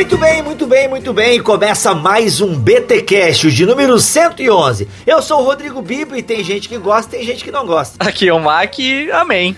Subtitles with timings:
[0.00, 1.42] Muito bem, muito bem, muito bem.
[1.42, 4.88] Começa mais um BTcast de número 111.
[5.06, 7.96] Eu sou o Rodrigo Bibo e tem gente que gosta, tem gente que não gosta.
[8.08, 8.76] Aqui é o Mac,
[9.12, 9.54] amém.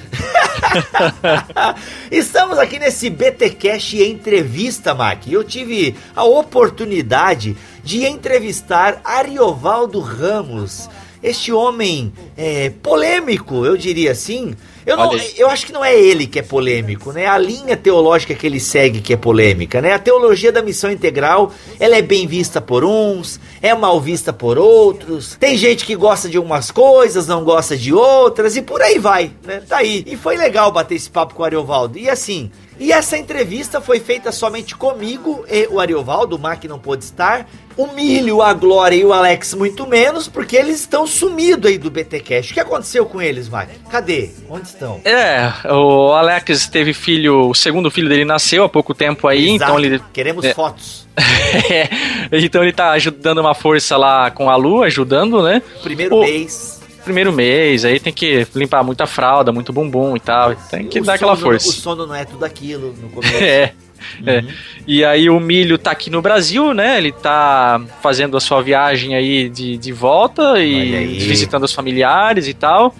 [2.11, 5.29] Estamos aqui nesse BTcast entrevista, Mac.
[5.29, 10.91] Eu tive a oportunidade de entrevistar Ariovaldo Ramos,
[11.23, 16.27] este homem é, polêmico, eu diria assim, eu, não, eu acho que não é ele
[16.27, 17.27] que é polêmico, né?
[17.27, 19.93] A linha teológica que ele segue que é polêmica, né?
[19.93, 24.59] A teologia da missão integral, ela é bem vista por uns, é mal vista por
[24.59, 25.37] outros.
[25.39, 29.31] Tem gente que gosta de umas coisas, não gosta de outras e por aí vai,
[29.45, 29.63] né?
[29.67, 30.05] Tá aí.
[30.07, 31.99] E foi legal bater esse papo com o Ariovaldo.
[31.99, 36.79] E assim, e essa entrevista foi feita somente comigo e o Ariovaldo, o Mac não
[36.79, 37.49] pôde estar.
[37.77, 41.91] O Milho, a Glória e o Alex muito menos, porque eles estão sumidos aí do
[41.91, 42.51] BTcast.
[42.51, 43.69] O que aconteceu com eles, Mac?
[43.91, 44.31] Cadê?
[44.49, 45.01] Onde estão?
[45.05, 49.65] É, o Alex teve filho, o segundo filho dele nasceu há pouco tempo aí, Exato.
[49.65, 50.03] então ele...
[50.13, 50.53] Queremos é.
[50.53, 51.09] fotos.
[51.17, 51.89] é,
[52.33, 55.63] então ele tá ajudando uma força lá com a Lu, ajudando, né?
[55.83, 56.21] Primeiro o...
[56.21, 60.55] mês primeiro mês, aí tem que limpar muita fralda, muito bumbum e tal.
[60.55, 61.69] Tem que o dar aquela força.
[61.69, 63.35] O sono não é tudo aquilo no começo.
[63.43, 63.73] é.
[64.21, 64.29] Uhum.
[64.29, 64.45] É.
[64.87, 66.99] E aí o Milho tá aqui no Brasil, né?
[66.99, 72.55] Ele tá fazendo a sua viagem aí de, de volta e visitando os familiares e
[72.55, 72.95] tal.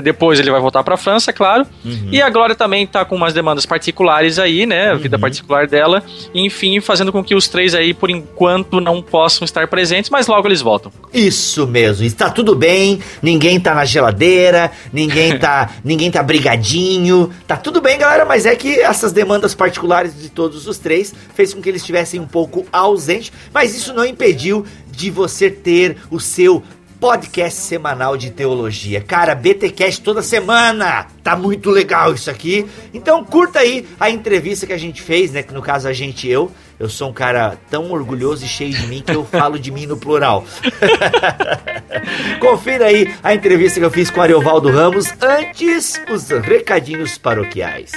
[0.00, 1.66] Depois ele vai voltar para a França, é claro.
[1.84, 2.08] Uhum.
[2.10, 4.90] E a Glória também tá com umas demandas particulares aí, né?
[4.90, 5.20] A vida uhum.
[5.20, 6.02] particular dela.
[6.34, 10.48] Enfim, fazendo com que os três aí, por enquanto, não possam estar presentes, mas logo
[10.48, 10.92] eles voltam.
[11.12, 12.04] Isso mesmo.
[12.04, 13.00] Está tudo bem.
[13.22, 14.70] Ninguém tá na geladeira.
[14.92, 17.32] Ninguém tá, ninguém tá brigadinho.
[17.46, 18.24] Tá tudo bem, galera.
[18.24, 22.20] Mas é que essas demandas particulares de todos os três fez com que eles estivessem
[22.20, 23.32] um pouco ausentes.
[23.52, 26.62] Mas isso não impediu de você ter o seu
[27.02, 29.00] podcast semanal de teologia.
[29.00, 31.08] Cara, BTcast toda semana.
[31.20, 32.64] Tá muito legal isso aqui.
[32.94, 36.28] Então curta aí a entrevista que a gente fez, né, que no caso a gente
[36.28, 39.72] eu, eu sou um cara tão orgulhoso e cheio de mim que eu falo de
[39.72, 40.44] mim no plural.
[42.38, 47.90] Confira aí a entrevista que eu fiz com Ariovaldo Ramos antes os recadinhos paroquiais.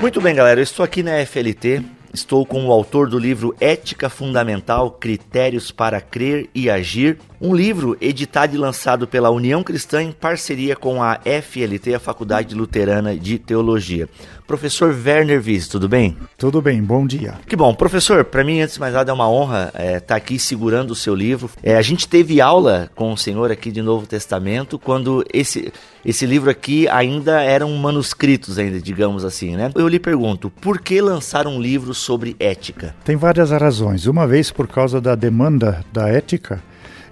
[0.00, 1.82] Muito bem, galera, eu estou aqui na FLT,
[2.14, 7.96] estou com o autor do livro Ética Fundamental: Critérios para Crer e Agir, um livro
[8.00, 13.38] editado e lançado pela União Cristã em parceria com a FLT, a Faculdade Luterana de
[13.38, 14.08] Teologia.
[14.46, 16.18] Professor Werner Wies, tudo bem?
[16.36, 17.34] Tudo bem, bom dia.
[17.46, 17.72] Que bom.
[17.72, 20.90] Professor, para mim, antes de mais nada, é uma honra estar é, tá aqui segurando
[20.90, 21.48] o seu livro.
[21.62, 25.72] É, a gente teve aula com o senhor aqui de Novo Testamento quando esse,
[26.04, 29.70] esse livro aqui ainda eram manuscritos, ainda, digamos assim, né?
[29.74, 32.94] Eu lhe pergunto, por que lançar um livro sobre ética?
[33.04, 34.06] Tem várias razões.
[34.06, 36.60] Uma vez por causa da demanda da ética,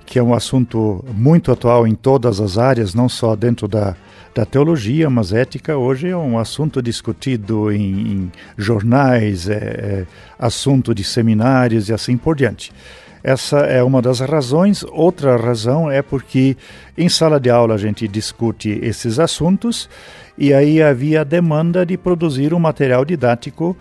[0.09, 3.95] que é um assunto muito atual em todas as áreas, não só dentro da
[4.39, 10.07] da teologia, mas ética hoje é um assunto discutido em, em jornais, é, é,
[10.39, 12.73] assunto de seminários e assim por diante.
[13.21, 14.85] Essa é uma das razões.
[14.85, 16.57] Outra razão é porque
[16.97, 19.91] em sala de aula a gente discute esses assuntos
[20.37, 23.77] e aí havia a demanda de produzir um material didático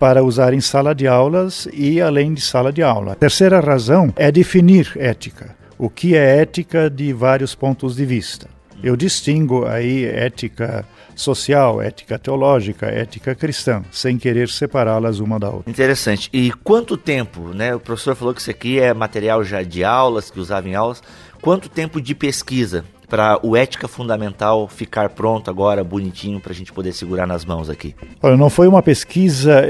[0.00, 3.12] para usar em sala de aulas e além de sala de aula.
[3.12, 5.61] A terceira razão é definir ética.
[5.82, 8.48] O que é ética de vários pontos de vista.
[8.84, 15.68] Eu distingo aí ética social, ética teológica, ética cristã, sem querer separá-las uma da outra.
[15.68, 16.30] Interessante.
[16.32, 17.74] E quanto tempo, né?
[17.74, 21.02] O professor falou que isso aqui é material já de aulas, que usava em aulas.
[21.40, 26.72] Quanto tempo de pesquisa para o Ética Fundamental ficar pronto agora, bonitinho, para a gente
[26.72, 27.94] poder segurar nas mãos aqui?
[28.22, 29.66] Olha, não foi uma pesquisa,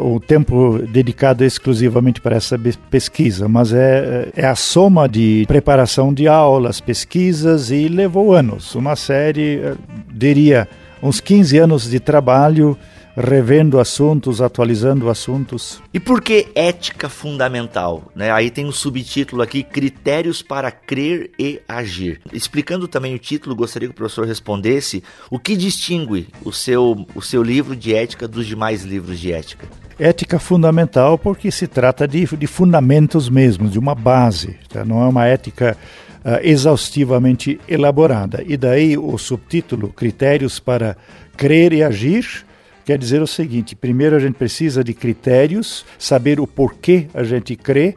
[0.00, 2.58] o tempo dedicado exclusivamente para essa
[2.90, 8.74] pesquisa, mas é, é a soma de preparação de aulas, pesquisas e levou anos.
[8.74, 9.74] Uma série, eh,
[10.12, 10.68] diria,
[11.00, 12.76] uns 15 anos de trabalho
[13.16, 15.80] revendo assuntos, atualizando assuntos.
[15.92, 18.10] E por que ética fundamental?
[18.14, 18.30] Né?
[18.30, 22.20] Aí tem um subtítulo aqui, Critérios para Crer e Agir.
[22.32, 27.22] Explicando também o título, gostaria que o professor respondesse o que distingue o seu, o
[27.22, 29.66] seu livro de ética dos demais livros de ética.
[29.98, 34.56] Ética fundamental porque se trata de, de fundamentos mesmo, de uma base.
[34.68, 34.84] Tá?
[34.84, 35.76] Não é uma ética
[36.24, 38.42] uh, exaustivamente elaborada.
[38.44, 40.96] E daí o subtítulo, Critérios para
[41.36, 42.44] Crer e Agir,
[42.84, 47.56] quer dizer o seguinte: primeiro a gente precisa de critérios, saber o porquê a gente
[47.56, 47.96] crê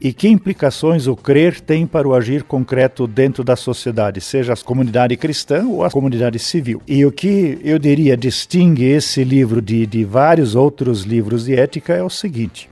[0.00, 4.56] e que implicações o crer tem para o agir concreto dentro da sociedade, seja a
[4.56, 6.80] comunidade cristã ou a comunidade civil.
[6.88, 11.92] E o que eu diria distingue esse livro de, de vários outros livros de ética
[11.92, 12.70] é o seguinte: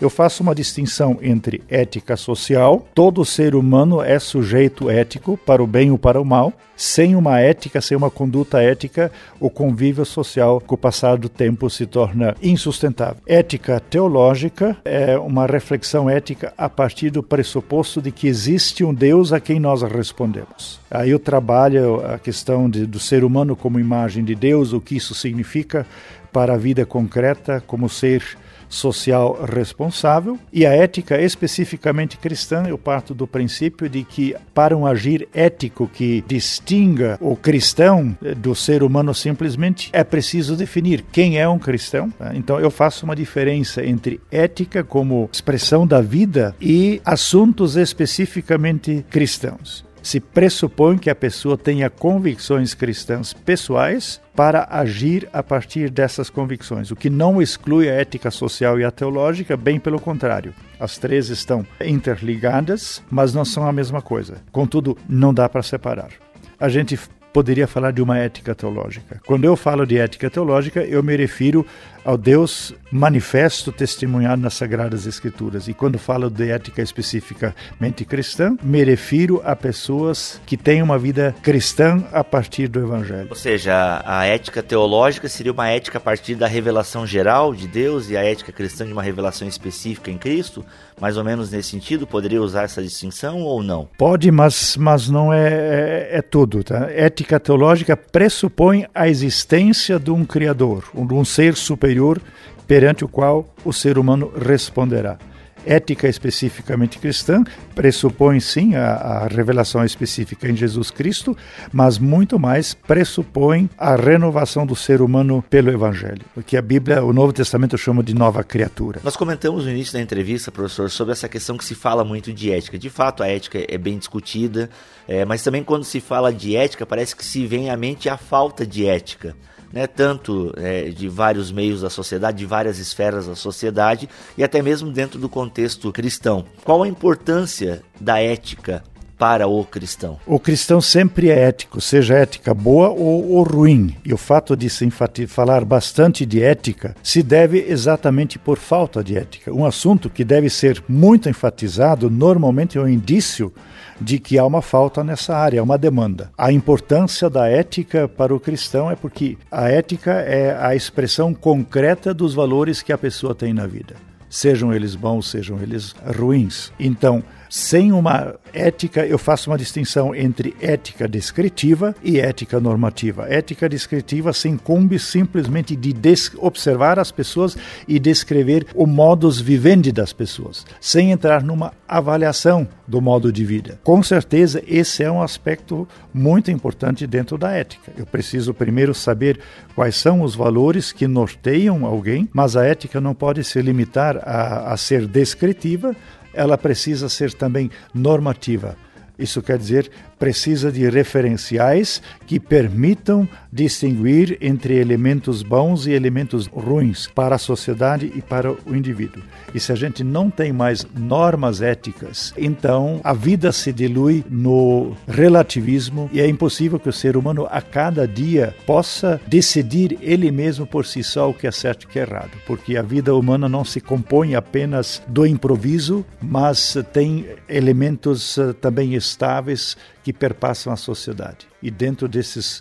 [0.00, 5.66] eu faço uma distinção entre ética social, todo ser humano é sujeito ético para o
[5.66, 6.52] bem ou para o mal.
[6.74, 11.68] Sem uma ética, sem uma conduta ética, o convívio social com o passar do tempo
[11.68, 13.22] se torna insustentável.
[13.26, 19.30] Ética teológica é uma reflexão ética a partir do pressuposto de que existe um Deus
[19.30, 20.80] a quem nós respondemos.
[20.90, 24.96] Aí eu trabalho a questão de, do ser humano como imagem de Deus, o que
[24.96, 25.86] isso significa
[26.32, 28.22] para a vida concreta como ser
[28.70, 34.86] social responsável e a ética especificamente cristã, eu parto do princípio de que para um
[34.86, 41.48] agir ético que distinga o cristão do ser humano simplesmente é preciso definir quem é
[41.48, 42.12] um cristão.
[42.32, 49.89] Então eu faço uma diferença entre ética como expressão da vida e assuntos especificamente cristãos
[50.02, 56.90] se pressupõe que a pessoa tenha convicções cristãs pessoais para agir a partir dessas convicções,
[56.90, 60.54] o que não exclui a ética social e a teológica, bem pelo contrário.
[60.78, 64.38] As três estão interligadas, mas não são a mesma coisa.
[64.50, 66.10] Contudo, não dá para separar.
[66.58, 66.98] A gente
[67.32, 69.20] poderia falar de uma ética teológica.
[69.26, 71.66] Quando eu falo de ética teológica, eu me refiro
[72.04, 75.68] ao Deus manifesto testemunhado nas Sagradas Escrituras.
[75.68, 81.34] E quando falo de ética especificamente cristã, me refiro a pessoas que têm uma vida
[81.42, 83.28] cristã a partir do Evangelho.
[83.30, 88.10] Ou seja, a ética teológica seria uma ética a partir da revelação geral de Deus
[88.10, 90.64] e a ética cristã de uma revelação específica em Cristo?
[91.00, 92.06] Mais ou menos nesse sentido?
[92.06, 93.88] Poderia usar essa distinção ou não?
[93.96, 96.62] Pode, mas, mas não é, é, é tudo.
[96.62, 96.90] Tá?
[96.90, 102.20] Ética teológica pressupõe a existência de um Criador, de um ser superior superior
[102.66, 105.18] perante o qual o ser humano responderá.
[105.66, 107.44] Ética especificamente cristã
[107.74, 111.36] pressupõe sim a, a, revelação específica em Jesus Cristo,
[111.70, 117.04] mas muito mais pressupõe a renovação do ser humano pelo Evangelho, o que a Bíblia,
[117.04, 119.00] o Novo Testamento chama de nova criatura.
[119.04, 122.50] Nós comentamos no início da entrevista, professor, sobre essa questão que se fala muito de
[122.50, 122.78] ética.
[122.78, 124.70] De fato, a ética é bem discutida,
[125.06, 128.16] é, mas também quando se fala de ética, parece que se vem à mente a
[128.16, 129.36] falta de ética
[129.72, 134.62] né, tanto é, de vários meios da sociedade, de várias esferas da sociedade e até
[134.62, 136.44] mesmo dentro do contexto cristão.
[136.64, 138.82] Qual a importância da ética
[139.20, 140.18] para o cristão?
[140.26, 143.94] O cristão sempre é ético, seja ética boa ou, ou ruim.
[144.02, 144.90] E o fato de se
[145.26, 149.52] falar bastante de ética se deve exatamente por falta de ética.
[149.52, 153.52] Um assunto que deve ser muito enfatizado normalmente é um indício
[154.00, 156.30] de que há uma falta nessa área, uma demanda.
[156.36, 162.14] A importância da ética para o cristão é porque a ética é a expressão concreta
[162.14, 163.94] dos valores que a pessoa tem na vida,
[164.28, 166.72] sejam eles bons, sejam eles ruins.
[166.78, 173.26] Então, sem uma ética, eu faço uma distinção entre ética descritiva e ética normativa.
[173.28, 175.92] Ética descritiva se incumbe simplesmente de
[176.38, 177.56] observar as pessoas
[177.88, 183.80] e descrever o modus vivendi das pessoas, sem entrar numa avaliação do modo de vida.
[183.82, 187.92] Com certeza, esse é um aspecto muito importante dentro da ética.
[187.96, 189.40] Eu preciso primeiro saber
[189.74, 194.72] quais são os valores que norteiam alguém, mas a ética não pode se limitar a,
[194.72, 195.96] a ser descritiva,
[196.32, 198.76] ela precisa ser também normativa.
[199.18, 207.08] Isso quer dizer, precisa de referenciais que permitam distinguir entre elementos bons e elementos ruins
[207.08, 209.22] para a sociedade e para o indivíduo.
[209.54, 214.94] E se a gente não tem mais normas éticas, então a vida se dilui no
[215.08, 220.66] relativismo e é impossível que o ser humano a cada dia possa decidir ele mesmo
[220.66, 223.14] por si só o que é certo e o que é errado, porque a vida
[223.14, 229.76] humana não se compõe apenas do improviso, mas tem elementos eh, também estáveis
[230.10, 231.46] que perpassam a sociedade.
[231.62, 232.58] E dentro desses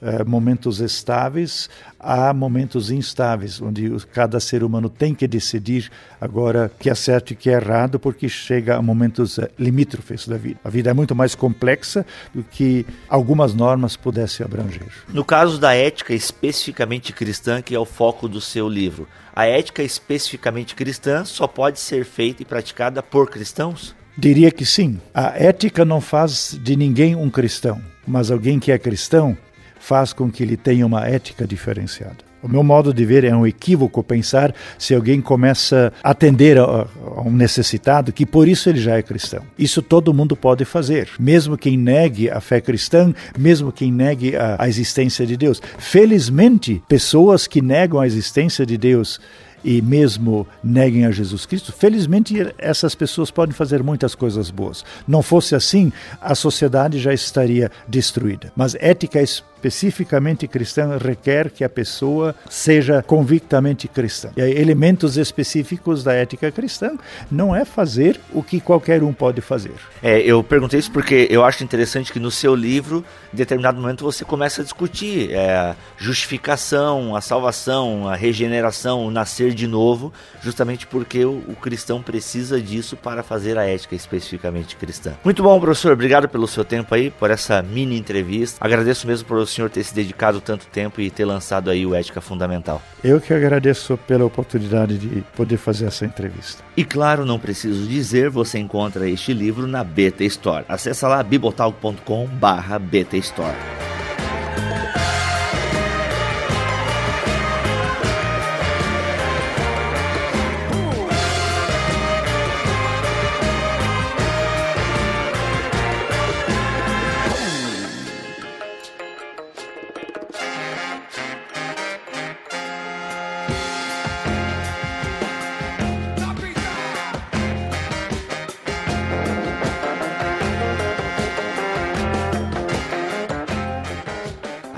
[0.00, 1.68] uh, momentos estáveis,
[1.98, 5.90] há momentos instáveis, onde cada ser humano tem que decidir
[6.20, 10.36] agora que é certo e que é errado, porque chega a momentos uh, limítrofes da
[10.36, 10.60] vida.
[10.62, 14.86] A vida é muito mais complexa do que algumas normas pudessem abranger.
[15.08, 19.82] No caso da ética especificamente cristã, que é o foco do seu livro, a ética
[19.82, 23.92] especificamente cristã só pode ser feita e praticada por cristãos?
[24.16, 25.00] Diria que sim.
[25.14, 29.36] A ética não faz de ninguém um cristão, mas alguém que é cristão
[29.80, 32.32] faz com que ele tenha uma ética diferenciada.
[32.42, 36.64] O meu modo de ver é um equívoco pensar se alguém começa a atender a,
[36.64, 39.44] a um necessitado que por isso ele já é cristão.
[39.56, 44.56] Isso todo mundo pode fazer, mesmo quem negue a fé cristã, mesmo quem negue a,
[44.58, 45.62] a existência de Deus.
[45.78, 49.20] Felizmente, pessoas que negam a existência de Deus
[49.64, 54.84] e mesmo neguem a Jesus Cristo, felizmente essas pessoas podem fazer muitas coisas boas.
[55.06, 58.52] Não fosse assim, a sociedade já estaria destruída.
[58.56, 59.20] Mas ética
[59.62, 64.30] especificamente cristã requer que a pessoa seja convictamente cristã.
[64.36, 66.96] E elementos específicos da ética cristã
[67.30, 69.74] não é fazer o que qualquer um pode fazer.
[70.02, 74.04] É, eu perguntei isso porque eu acho interessante que no seu livro, em determinado momento,
[74.04, 80.86] você começa a discutir é, justificação, a salvação, a regeneração, o nascer de novo, justamente
[80.86, 85.12] porque o, o cristão precisa disso para fazer a ética especificamente cristã.
[85.24, 85.92] Muito bom, professor.
[85.92, 88.58] Obrigado pelo seu tempo aí, por essa mini entrevista.
[88.60, 92.20] Agradeço mesmo por senhor ter se dedicado tanto tempo e ter lançado aí o Ética
[92.20, 92.82] Fundamental.
[93.02, 96.62] Eu que agradeço pela oportunidade de poder fazer essa entrevista.
[96.76, 100.64] E claro, não preciso dizer, você encontra este livro na Beta Store.
[100.68, 102.28] Acesse lá bibotalk.com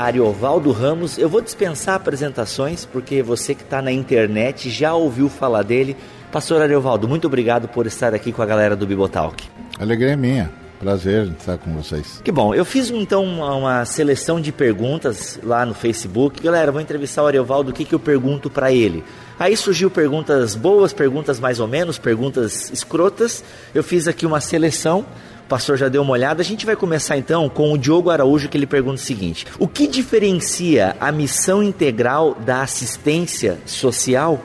[0.05, 1.17] Ariovaldo Ramos.
[1.17, 5.97] Eu vou dispensar apresentações porque você que está na internet já ouviu falar dele.
[6.31, 9.45] Pastor Ariovaldo, muito obrigado por estar aqui com a galera do Bibotalk.
[9.79, 10.53] Alegria é minha.
[10.79, 12.21] Prazer estar com vocês.
[12.23, 12.55] Que bom.
[12.55, 16.43] Eu fiz então uma, uma seleção de perguntas lá no Facebook.
[16.43, 19.03] Galera, vou entrevistar o Ariovaldo, o que, que eu pergunto para ele?
[19.39, 23.43] Aí surgiu perguntas boas, perguntas mais ou menos, perguntas escrotas.
[23.75, 25.07] Eu fiz aqui uma seleção
[25.55, 26.43] pastor já deu uma olhada.
[26.43, 29.69] A gente vai começar então com o Diogo Araújo, que ele pergunta o seguinte: O
[29.69, 34.41] que diferencia a missão integral da assistência social?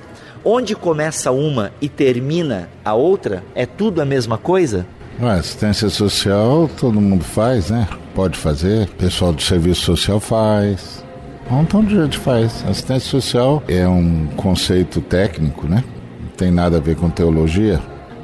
[0.45, 3.43] Onde começa uma e termina a outra?
[3.55, 4.85] É tudo a mesma coisa?
[5.19, 7.89] A assistência social todo mundo faz, né?
[8.13, 11.03] Pode fazer, o pessoal do serviço social faz,
[11.49, 12.63] um montão de gente faz.
[12.69, 15.83] Assistência social é um conceito técnico, né?
[16.21, 17.81] Não tem nada a ver com teologia.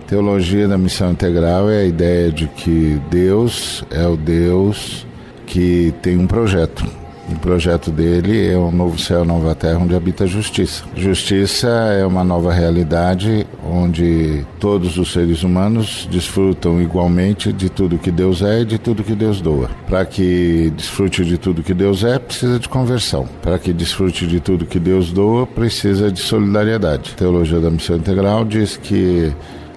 [0.07, 5.05] Teologia da missão integral é a ideia de que Deus é o Deus
[5.47, 6.85] que tem um projeto.
[7.27, 10.83] O projeto dele é um novo céu, nova terra onde habita a justiça.
[10.95, 18.11] Justiça é uma nova realidade onde todos os seres humanos desfrutam igualmente de tudo que
[18.11, 19.71] Deus é e de tudo que Deus doa.
[19.87, 23.27] Para que desfrute de tudo que Deus é, precisa de conversão.
[23.41, 27.13] Para que desfrute de tudo que Deus doa, precisa de solidariedade.
[27.15, 29.33] A teologia da missão integral diz que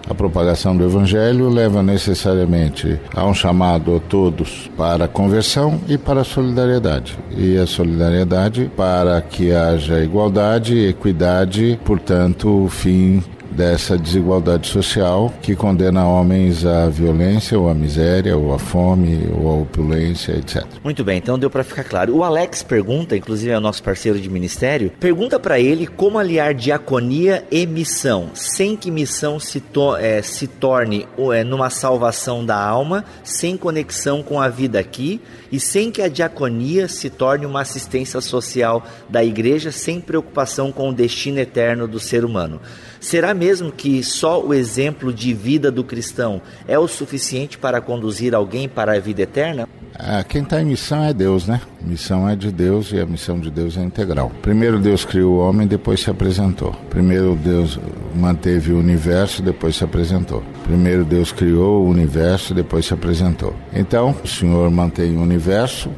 [0.09, 5.99] a propagação do Evangelho leva necessariamente a um chamado a todos para a conversão e
[5.99, 7.19] para a solidariedade.
[7.37, 15.55] E a solidariedade para que haja igualdade, equidade, portanto, o fim dessa desigualdade social que
[15.55, 20.65] condena homens à violência, ou à miséria, ou à fome, ou à opulência, etc.
[20.83, 22.17] Muito bem, então deu para ficar claro.
[22.17, 26.55] O Alex pergunta, inclusive é o nosso parceiro de ministério, pergunta para ele como aliar
[26.55, 32.61] diaconia e missão, sem que missão se, to é, se torne é, numa salvação da
[32.61, 37.63] alma, sem conexão com a vida aqui e sem que a diaconia se torne uma
[37.63, 42.61] assistência social da igreja, sem preocupação com o destino eterno do ser humano.
[43.01, 48.35] Será mesmo que só o exemplo de vida do cristão é o suficiente para conduzir
[48.35, 49.69] alguém para a vida eterna?
[49.99, 51.61] Ah, quem está em missão é Deus, né?
[51.81, 54.31] Missão é de Deus e a missão de Deus é integral.
[54.41, 56.73] Primeiro Deus criou o homem, depois se apresentou.
[56.89, 57.81] Primeiro Deus
[58.15, 60.43] manteve o universo, depois se apresentou.
[60.63, 63.55] Primeiro Deus criou o universo, depois se apresentou.
[63.75, 65.91] Então, o Senhor mantém o universo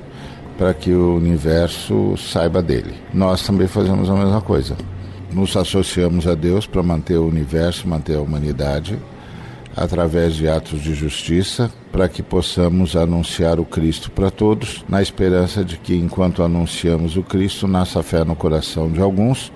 [0.56, 2.94] para que o universo saiba dele.
[3.12, 4.76] Nós também fazemos a mesma coisa
[5.32, 8.98] nos associamos a Deus para manter o universo, manter a humanidade,
[9.76, 15.64] através de atos de justiça, para que possamos anunciar o Cristo para todos, na esperança
[15.64, 19.52] de que, enquanto anunciamos o Cristo, nasça fé no coração de alguns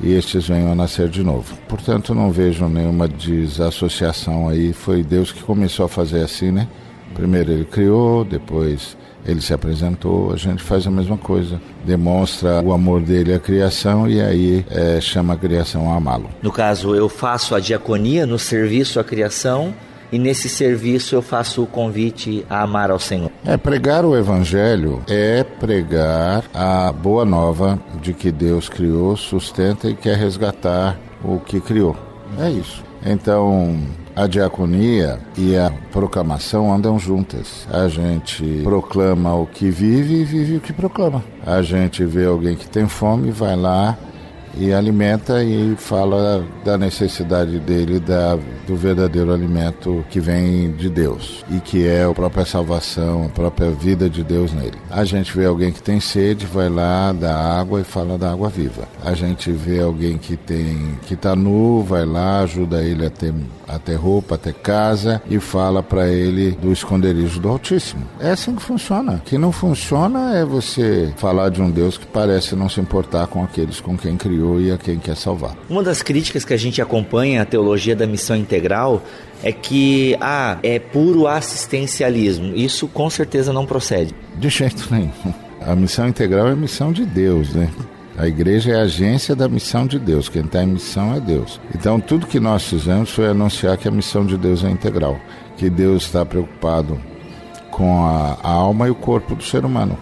[0.00, 1.56] e estes venham a nascer de novo.
[1.68, 4.72] Portanto, não vejo nenhuma desassociação aí.
[4.72, 6.68] Foi Deus que começou a fazer assim, né?
[7.14, 11.60] Primeiro ele criou, depois ele se apresentou, a gente faz a mesma coisa.
[11.84, 16.30] Demonstra o amor dele à criação e aí é, chama a criação a amá-lo.
[16.42, 19.74] No caso, eu faço a diaconia no serviço à criação
[20.10, 23.30] e nesse serviço eu faço o convite a amar ao Senhor.
[23.44, 29.94] É, pregar o Evangelho é pregar a boa nova de que Deus criou, sustenta e
[29.94, 31.96] quer resgatar o que criou.
[32.38, 32.82] É isso.
[33.04, 33.78] Então,
[34.14, 37.66] a diaconia e a proclamação andam juntas.
[37.70, 41.22] A gente proclama o que vive e vive o que proclama.
[41.46, 43.96] A gente vê alguém que tem fome, vai lá
[44.58, 48.36] e alimenta e fala da necessidade dele da,
[48.66, 53.70] do verdadeiro alimento que vem de Deus e que é a própria salvação, a própria
[53.70, 54.76] vida de Deus nele.
[54.90, 58.48] A gente vê alguém que tem sede, vai lá, dá água e fala da água
[58.48, 58.88] viva.
[59.04, 63.32] A gente vê alguém que tem que está nu, vai lá, ajuda ele a ter,
[63.68, 68.04] a ter roupa, a ter casa e fala para ele do esconderijo do Altíssimo.
[68.18, 69.14] É assim que funciona.
[69.14, 73.28] O que não funciona é você falar de um Deus que parece não se importar
[73.28, 75.56] com aqueles com quem criou e a quem quer salvar.
[75.68, 79.02] Uma das críticas que a gente acompanha a teologia da missão integral
[79.42, 82.54] é que ah, é puro assistencialismo.
[82.56, 84.14] Isso com certeza não procede.
[84.36, 85.10] De jeito nenhum.
[85.60, 87.68] A missão integral é a missão de Deus, né?
[88.16, 90.28] A igreja é a agência da missão de Deus.
[90.28, 91.60] Quem está em missão é Deus.
[91.74, 95.20] Então, tudo que nós fizemos foi anunciar que a missão de Deus é integral.
[95.56, 96.98] Que Deus está preocupado
[97.70, 99.96] com a alma e o corpo do ser humano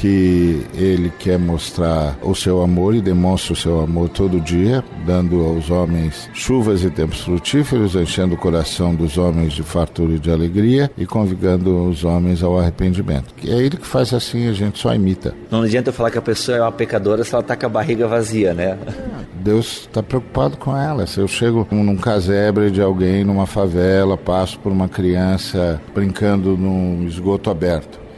[0.00, 5.44] que ele quer mostrar o seu amor e demonstra o seu amor todo dia, dando
[5.44, 10.30] aos homens chuvas e tempos frutíferos, enchendo o coração dos homens de fartura e de
[10.30, 13.34] alegria e convidando os homens ao arrependimento.
[13.46, 15.34] É ele que faz assim, a gente só imita.
[15.50, 17.68] Não adianta eu falar que a pessoa é uma pecadora se ela está com a
[17.68, 18.78] barriga vazia, né?
[19.36, 21.06] Deus está preocupado com ela.
[21.06, 27.06] Se eu chego num casebre de alguém, numa favela, passo por uma criança brincando num
[27.06, 28.09] esgoto aberto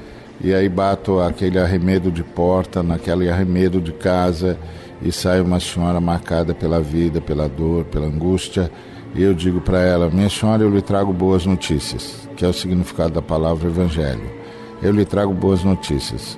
[0.43, 4.59] e aí bato aquele arremedo de porta, naquele arremedo de casa
[5.01, 8.71] e sai uma senhora marcada pela vida, pela dor, pela angústia.
[9.15, 12.53] E eu digo para ela: Minha senhora, eu lhe trago boas notícias, que é o
[12.53, 14.31] significado da palavra evangelho.
[14.83, 16.37] Eu lhe trago boas notícias.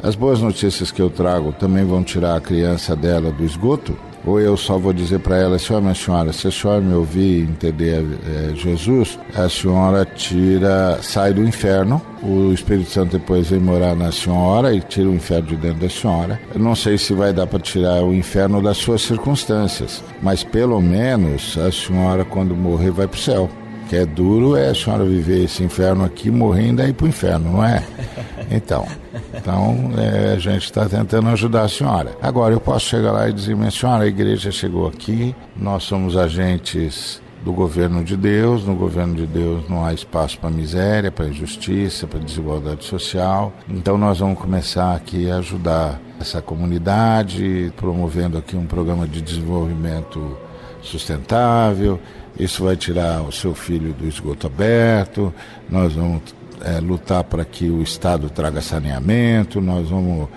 [0.00, 3.96] As boas notícias que eu trago também vão tirar a criança dela do esgoto?
[4.24, 7.40] Ou eu só vou dizer para ela, senhora, minha senhora, se a senhora me ouvir
[7.40, 13.60] e entender é, Jesus, a senhora tira, sai do inferno, o Espírito Santo depois vem
[13.60, 16.40] morar na senhora e tira o inferno de dentro da senhora.
[16.54, 20.80] Eu não sei se vai dar para tirar o inferno das suas circunstâncias, mas pelo
[20.80, 23.50] menos a senhora, quando morrer, vai para o céu
[23.90, 27.08] que é duro é a senhora viver esse inferno aqui, morrendo e ir para o
[27.08, 27.84] inferno, não é?
[28.48, 28.86] Então,
[29.32, 32.16] então é, a gente está tentando ajudar a senhora.
[32.20, 36.16] Agora, eu posso chegar lá e dizer, minha senhora, a igreja chegou aqui, nós somos
[36.16, 38.64] agentes do governo de Deus.
[38.64, 43.52] No governo de Deus não há espaço para miséria, para injustiça, para desigualdade social.
[43.68, 50.36] Então nós vamos começar aqui a ajudar essa comunidade, promovendo aqui um programa de desenvolvimento
[50.82, 52.00] sustentável,
[52.40, 55.32] isso vai tirar o seu filho do esgoto aberto,
[55.68, 56.22] nós vamos
[56.62, 60.28] é, lutar para que o Estado traga saneamento, nós vamos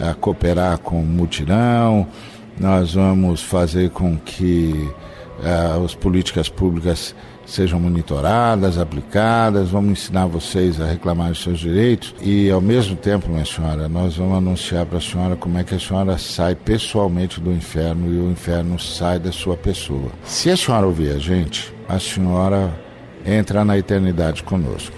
[0.00, 2.06] é, cooperar com o mutirão,
[2.58, 4.90] nós vamos fazer com que
[5.42, 7.14] é, as políticas públicas
[7.46, 13.28] sejam monitoradas, aplicadas, vamos ensinar vocês a reclamar dos seus direitos e, ao mesmo tempo,
[13.28, 17.40] minha senhora, nós vamos anunciar para a senhora como é que a senhora sai pessoalmente
[17.40, 20.10] do inferno e o inferno sai da sua pessoa.
[20.24, 22.72] Se a senhora ouvir a gente, a senhora
[23.24, 24.96] entra na eternidade conosco.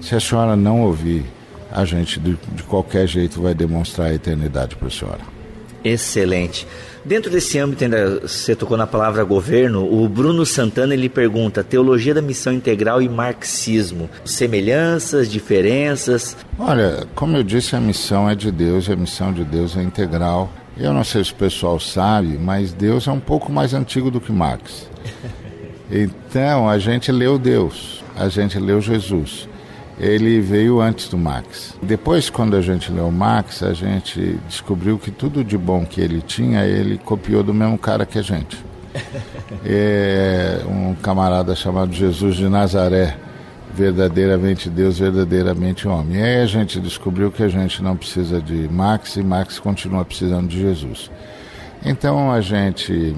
[0.00, 1.24] Se a senhora não ouvir,
[1.70, 5.39] a gente de, de qualquer jeito vai demonstrar a eternidade para a senhora.
[5.84, 6.66] Excelente.
[7.04, 12.12] Dentro desse âmbito, ainda você tocou na palavra governo, o Bruno Santana ele pergunta: teologia
[12.12, 16.36] da missão integral e marxismo, semelhanças, diferenças?
[16.58, 19.82] Olha, como eu disse, a missão é de Deus e a missão de Deus é
[19.82, 20.52] integral.
[20.76, 24.20] Eu não sei se o pessoal sabe, mas Deus é um pouco mais antigo do
[24.20, 24.88] que Marx.
[25.92, 29.48] Então a gente leu Deus, a gente leu Jesus
[30.00, 31.76] ele veio antes do Max.
[31.82, 36.00] Depois, quando a gente leu o Max, a gente descobriu que tudo de bom que
[36.00, 38.58] ele tinha, ele copiou do mesmo cara que a gente.
[39.64, 43.16] É um camarada chamado Jesus de Nazaré,
[43.74, 46.20] verdadeiramente Deus, verdadeiramente homem.
[46.20, 50.04] E aí a gente descobriu que a gente não precisa de Max e Max continua
[50.04, 51.10] precisando de Jesus.
[51.84, 53.14] Então a gente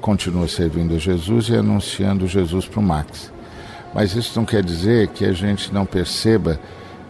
[0.00, 3.33] continua servindo a Jesus e anunciando Jesus para o Max.
[3.94, 6.58] Mas isso não quer dizer que a gente não perceba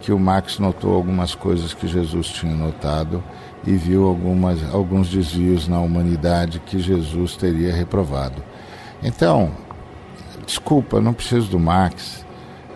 [0.01, 3.25] que o Max notou algumas coisas que Jesus tinha notado
[3.67, 8.43] e viu algumas, alguns desvios na humanidade que Jesus teria reprovado.
[9.03, 9.51] Então,
[10.45, 12.23] desculpa, não preciso do Max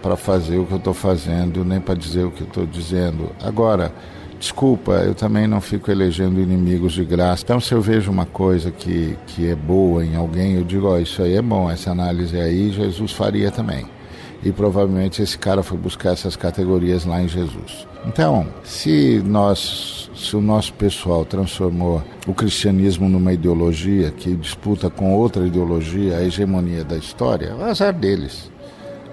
[0.03, 3.31] para fazer o que eu estou fazendo, nem para dizer o que eu estou dizendo.
[3.43, 3.93] Agora,
[4.41, 7.43] desculpa, eu também não fico elegendo inimigos de graça.
[7.45, 10.99] Então, se eu vejo uma coisa que, que é boa em alguém, eu digo: oh,
[10.99, 13.98] isso aí é bom, essa análise aí, Jesus faria também.
[14.43, 17.87] E provavelmente esse cara foi buscar essas categorias lá em Jesus.
[18.07, 25.15] Então, se nós, se o nosso pessoal transformou o cristianismo numa ideologia que disputa com
[25.15, 28.51] outra ideologia a hegemonia da história, é azar deles.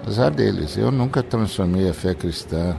[0.06, 0.76] Azar deles.
[0.76, 2.76] Eu nunca transformei a fé cristã,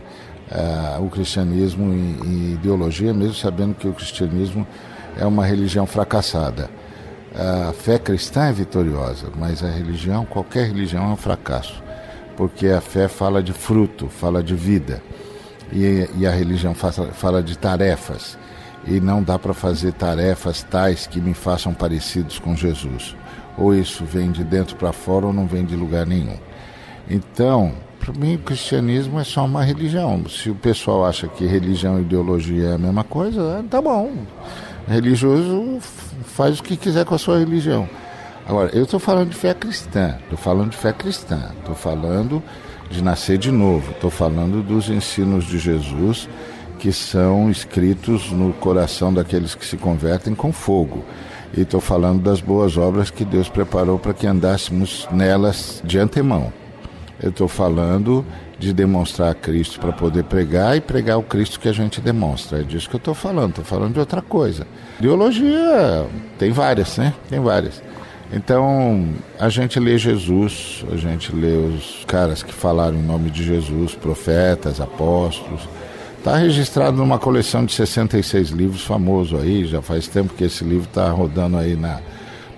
[0.49, 4.65] uh, o cristianismo em, em ideologia, mesmo sabendo que o cristianismo
[5.19, 6.69] é uma religião fracassada.
[7.36, 11.83] A fé cristã é vitoriosa, mas a religião, qualquer religião, é um fracasso,
[12.38, 15.02] porque a fé fala de fruto, fala de vida,
[15.73, 18.38] e, e a religião fala, fala de tarefas,
[18.86, 23.15] e não dá para fazer tarefas tais que me façam parecidos com Jesus.
[23.58, 26.38] Ou isso vem de dentro para fora ou não vem de lugar nenhum.
[27.10, 30.23] Então, para mim, o cristianismo é só uma religião.
[30.30, 34.13] Se o pessoal acha que religião e ideologia é a mesma coisa, tá bom
[34.88, 35.80] religioso
[36.23, 37.88] faz o que quiser com a sua religião.
[38.47, 42.41] Agora, eu estou falando de fé cristã, estou falando de fé cristã, estou falando
[42.89, 46.29] de nascer de novo, estou falando dos ensinos de Jesus
[46.79, 51.03] que são escritos no coração daqueles que se convertem com fogo.
[51.53, 56.53] E estou falando das boas obras que Deus preparou para que andássemos nelas de antemão.
[57.21, 58.25] Eu estou falando
[58.57, 62.62] de demonstrar Cristo para poder pregar e pregar o Cristo que a gente demonstra.
[62.62, 64.65] É disso que eu estou falando, estou falando de outra coisa.
[64.99, 66.05] Ideologia
[66.38, 67.13] tem várias, né?
[67.27, 67.81] Tem várias.
[68.31, 69.07] Então,
[69.39, 73.95] a gente lê Jesus, a gente lê os caras que falaram em nome de Jesus,
[73.95, 75.61] profetas, apóstolos.
[76.17, 80.83] Está registrado numa coleção de 66 livros famoso aí, já faz tempo que esse livro
[80.83, 82.01] está rodando aí na,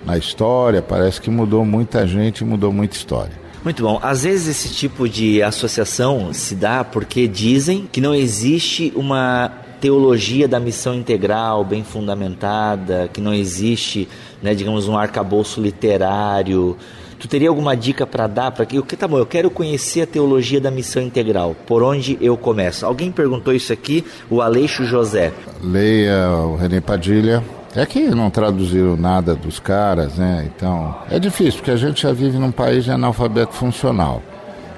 [0.04, 3.32] na história, parece que mudou muita gente mudou muita história.
[3.62, 4.00] Muito bom.
[4.02, 10.48] Às vezes esse tipo de associação se dá porque dizem que não existe uma teologia
[10.48, 14.08] da missão integral bem fundamentada, que não existe,
[14.42, 16.76] né, digamos, um arcabouço literário.
[17.18, 19.18] Tu teria alguma dica para dar para que o que tá bom?
[19.18, 21.54] Eu quero conhecer a teologia da missão integral.
[21.66, 22.86] Por onde eu começo?
[22.86, 25.32] Alguém perguntou isso aqui, o Aleixo José.
[25.62, 27.44] Leia o René Padilha,
[27.76, 30.50] é que não traduziram nada dos caras, né?
[30.56, 34.22] Então, é difícil, porque a gente já vive num país de analfabeto funcional.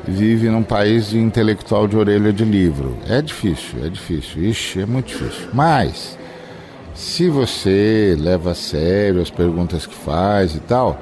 [0.07, 2.98] Vive num país de intelectual de orelha de livro.
[3.09, 4.42] É difícil, é difícil.
[4.42, 5.48] Ixi, é muito difícil.
[5.53, 6.18] Mas,
[6.94, 11.00] se você leva a sério as perguntas que faz e tal,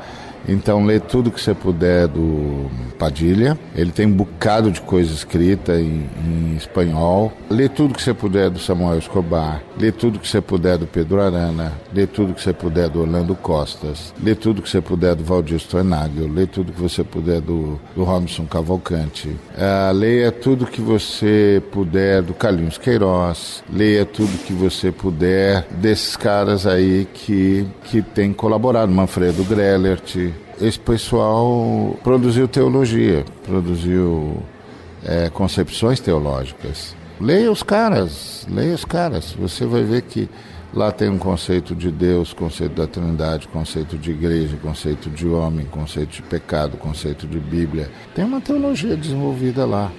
[0.51, 3.57] então lê tudo que você puder do Padilha.
[3.75, 7.33] Ele tem um bocado de coisa escrita em, em, espanhol.
[7.49, 9.63] Lê tudo que você puder do Samuel Escobar.
[9.79, 11.73] Lê tudo que você puder do Pedro Arana.
[11.95, 14.13] Lê tudo que você puder do Orlando Costas.
[14.21, 16.27] Lê tudo que você puder do Valdir Stornagel.
[16.27, 19.29] Lê tudo que você puder do, do Robson Cavalcante.
[19.29, 23.63] Uh, leia tudo que você puder do Carlinhos Queiroz.
[23.73, 28.91] Leia tudo que você puder desses caras aí que, que tem colaborado.
[28.91, 30.17] Manfredo Grellert
[30.61, 34.43] esse pessoal produziu teologia, produziu
[35.05, 36.95] é, concepções teológicas.
[37.19, 39.33] Leia os caras, leia os caras.
[39.39, 40.29] Você vai ver que
[40.73, 45.67] lá tem um conceito de Deus, conceito da Trindade, conceito de igreja, conceito de homem,
[45.67, 47.91] conceito de pecado, conceito de Bíblia.
[48.15, 49.91] Tem uma teologia desenvolvida lá.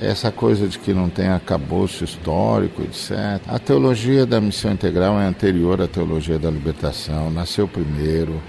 [0.00, 3.42] Essa coisa de que não tem acabouço histórico, etc.
[3.48, 8.40] A teologia da missão integral é anterior à teologia da libertação, nasceu primeiro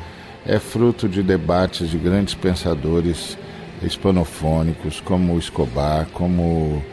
[0.50, 3.38] é fruto de debates de grandes pensadores
[3.84, 6.84] hispanofônicos, como Escobar, como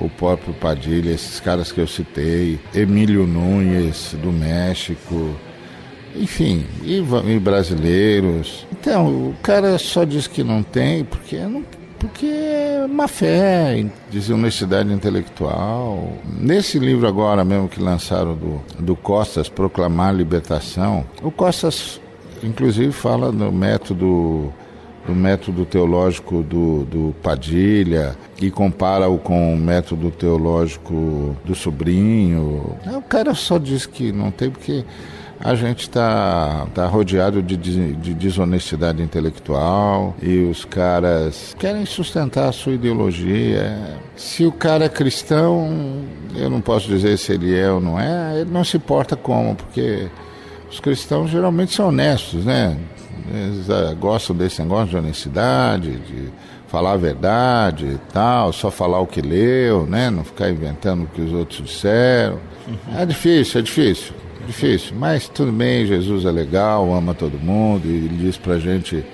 [0.00, 5.36] o próprio Padilha, esses caras que eu citei, Emílio Nunes, do México,
[6.16, 8.66] enfim, e, e, brasileiros.
[8.72, 11.64] Então, o cara só diz que não tem porque não,
[12.00, 16.12] porque é má fé, desonestidade intelectual.
[16.40, 22.00] Nesse livro agora mesmo que lançaram do, do Costas, Proclamar Libertação, o Costas
[22.42, 24.52] inclusive fala do método
[25.06, 32.74] do método teológico do, do Padilha e compara-o com o método teológico do sobrinho.
[32.86, 34.84] O cara só diz que não tem porque
[35.40, 42.52] a gente está tá rodeado de, de, desonestidade intelectual e os caras querem sustentar a
[42.52, 43.98] sua ideologia.
[44.16, 46.02] Se o cara é cristão,
[46.34, 49.54] eu não posso dizer se ele é ou não é, ele não se importa como,
[49.54, 50.08] porque
[50.74, 52.76] os cristãos geralmente são honestos, né?
[53.32, 56.28] Eles uh, gostam desse negócio de honestidade, de
[56.66, 60.10] falar a verdade e tal, só falar o que leu, né?
[60.10, 62.40] Não ficar inventando o que os outros disseram.
[62.66, 62.98] Uhum.
[62.98, 64.12] É difícil, é difícil,
[64.48, 64.96] difícil.
[64.96, 69.04] Mas tudo bem, Jesus é legal, ama todo mundo e ele diz pra gente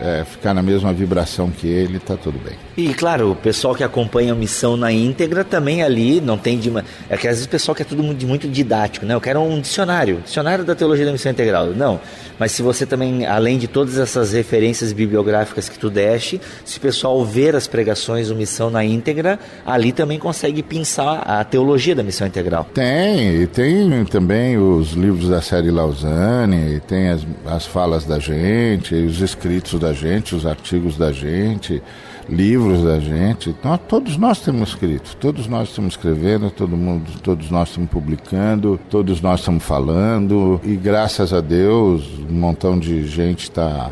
[0.00, 2.54] é, ficar na mesma vibração que ele, tá tudo bem.
[2.76, 6.70] E claro, o pessoal que acompanha a missão na íntegra também ali não tem de.
[7.08, 9.14] É que às vezes o pessoal quer tudo muito, muito didático, né?
[9.14, 11.66] Eu quero um dicionário, dicionário da teologia da missão integral.
[11.68, 12.00] Não.
[12.38, 16.80] Mas se você também, além de todas essas referências bibliográficas que tu deste, se o
[16.80, 22.02] pessoal ver as pregações do Missão na íntegra, ali também consegue pensar a teologia da
[22.02, 22.66] missão integral.
[22.72, 28.94] Tem, e tem também os livros da série Lausanne, tem as, as falas da gente,
[28.94, 31.82] os escritos da gente, os artigos da gente
[32.30, 33.54] livros da gente.
[33.62, 38.78] Nós, todos nós temos escrito, todos nós estamos escrevendo, todo mundo, todos nós estamos publicando,
[38.88, 43.90] todos nós estamos falando e graças a Deus um montão de gente está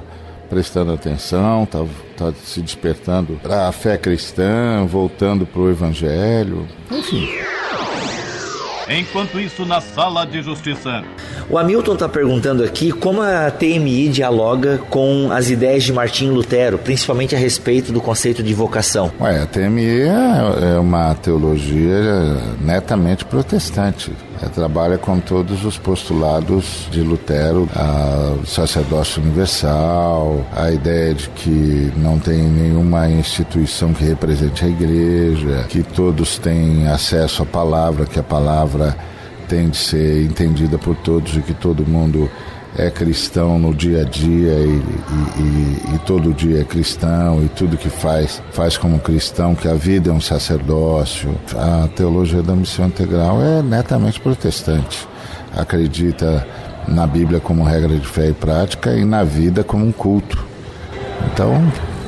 [0.49, 1.85] prestando atenção, está
[2.17, 7.29] tá se despertando para a fé cristã, voltando para o Evangelho, enfim.
[8.89, 11.05] Enquanto isso, na sala de justiça.
[11.51, 16.79] O Hamilton está perguntando aqui como a TMI dialoga com as ideias de Martinho Lutero,
[16.79, 19.13] principalmente a respeito do conceito de vocação.
[19.21, 24.13] Ué, a TMI é, é uma teologia netamente protestante.
[24.43, 27.69] É, trabalha com todos os postulados de Lutero,
[28.41, 35.67] o sacerdócio universal, a ideia de que não tem nenhuma instituição que represente a igreja,
[35.69, 38.97] que todos têm acesso à palavra, que a palavra
[39.49, 42.31] tem de ser entendida por todos e que todo mundo
[42.79, 47.49] é cristão no dia a dia e, e, e, e, todo dia é cristão e
[47.49, 51.35] tudo que faz, faz como cristão, que a vida é um sacerdócio.
[51.57, 55.09] A teologia da missão integral é netamente protestante.
[55.57, 56.47] Acredita
[56.87, 60.47] na Bíblia como regra de fé e prática e na vida como um culto.
[61.33, 61.61] Então,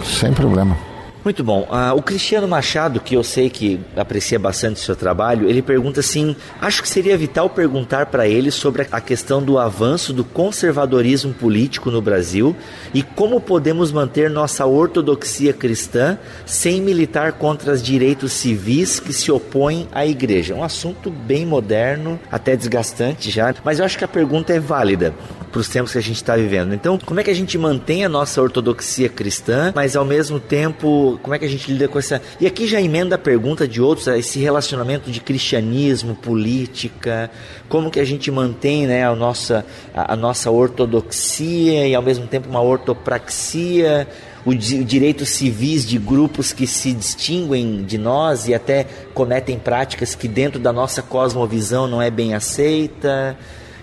[0.04, 0.89] sem problema.
[1.22, 1.68] Muito bom.
[1.70, 6.00] Uh, o Cristiano Machado, que eu sei que aprecia bastante o seu trabalho, ele pergunta
[6.00, 11.34] assim: acho que seria vital perguntar para ele sobre a questão do avanço do conservadorismo
[11.34, 12.56] político no Brasil
[12.94, 19.30] e como podemos manter nossa ortodoxia cristã sem militar contra os direitos civis que se
[19.30, 20.54] opõem à igreja.
[20.54, 25.14] Um assunto bem moderno, até desgastante já, mas eu acho que a pergunta é válida
[25.50, 26.74] para os tempos que a gente está vivendo.
[26.74, 31.09] Então, como é que a gente mantém a nossa ortodoxia cristã, mas ao mesmo tempo,
[31.18, 32.20] como é que a gente lida com essa.
[32.40, 37.30] E aqui já emenda a pergunta de outros, esse relacionamento de cristianismo, política,
[37.68, 42.26] como que a gente mantém né, a, nossa, a, a nossa ortodoxia e ao mesmo
[42.26, 44.08] tempo uma ortopraxia
[44.44, 50.26] o, direitos civis de grupos que se distinguem de nós e até cometem práticas que
[50.26, 53.36] dentro da nossa cosmovisão não é bem aceita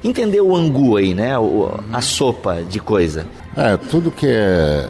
[0.03, 1.37] entender o angu aí, né?
[1.37, 3.25] O, a sopa de coisa.
[3.55, 4.87] É, tudo que é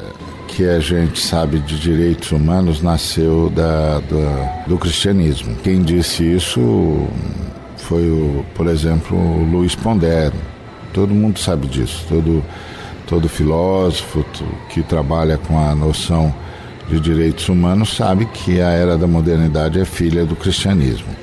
[0.58, 5.56] que a gente sabe de direitos humanos nasceu da, da, do cristianismo.
[5.58, 7.08] Quem disse isso
[7.78, 10.32] foi, o, por exemplo, o Luiz Pondé.
[10.92, 12.04] Todo mundo sabe disso.
[12.10, 12.44] Todo,
[13.06, 14.26] todo filósofo
[14.70, 16.34] que trabalha com a noção
[16.90, 21.16] de direitos humanos sabe que a era da modernidade é filha do cristianismo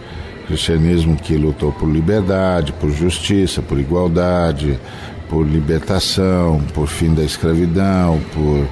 [0.46, 4.78] cristianismo que lutou por liberdade, por justiça, por igualdade,
[5.26, 8.68] por libertação, por fim da escravidão, por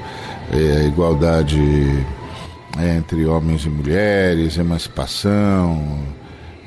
[0.50, 2.04] é, igualdade
[2.96, 6.06] entre homens e mulheres, emancipação,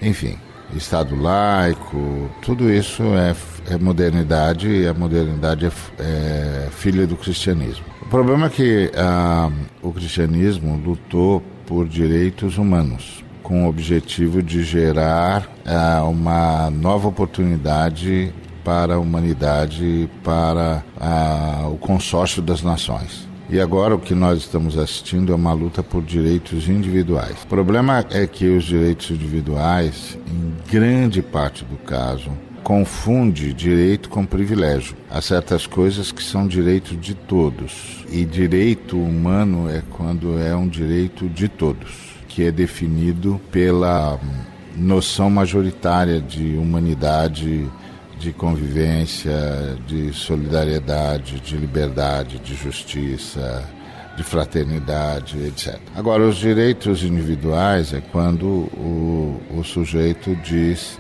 [0.02, 0.38] enfim,
[0.76, 3.36] Estado laico, tudo isso é,
[3.74, 7.86] é modernidade e a modernidade é, é, filha do cristianismo.
[8.02, 9.50] O problema é que ah,
[9.82, 18.34] o cristianismo lutou por direitos humanos, com o objetivo de gerar uh, uma nova oportunidade
[18.64, 23.25] para a humanidade, para uh, o consórcio das nações.
[23.50, 27.44] E agora o que nós estamos assistindo é uma luta por direitos individuais.
[27.44, 32.32] O problema é que os direitos individuais, em grande parte do caso,
[32.64, 34.96] confunde direito com privilégio.
[35.12, 38.04] Há certas coisas que são direito de todos.
[38.10, 44.20] E direito humano é quando é um direito de todos que é definido pela
[44.76, 47.66] noção majoritária de humanidade,
[48.20, 53.68] de convivência, de solidariedade, de liberdade, de justiça,
[54.16, 55.78] de fraternidade, etc.
[55.96, 61.00] Agora, os direitos individuais é quando o, o sujeito diz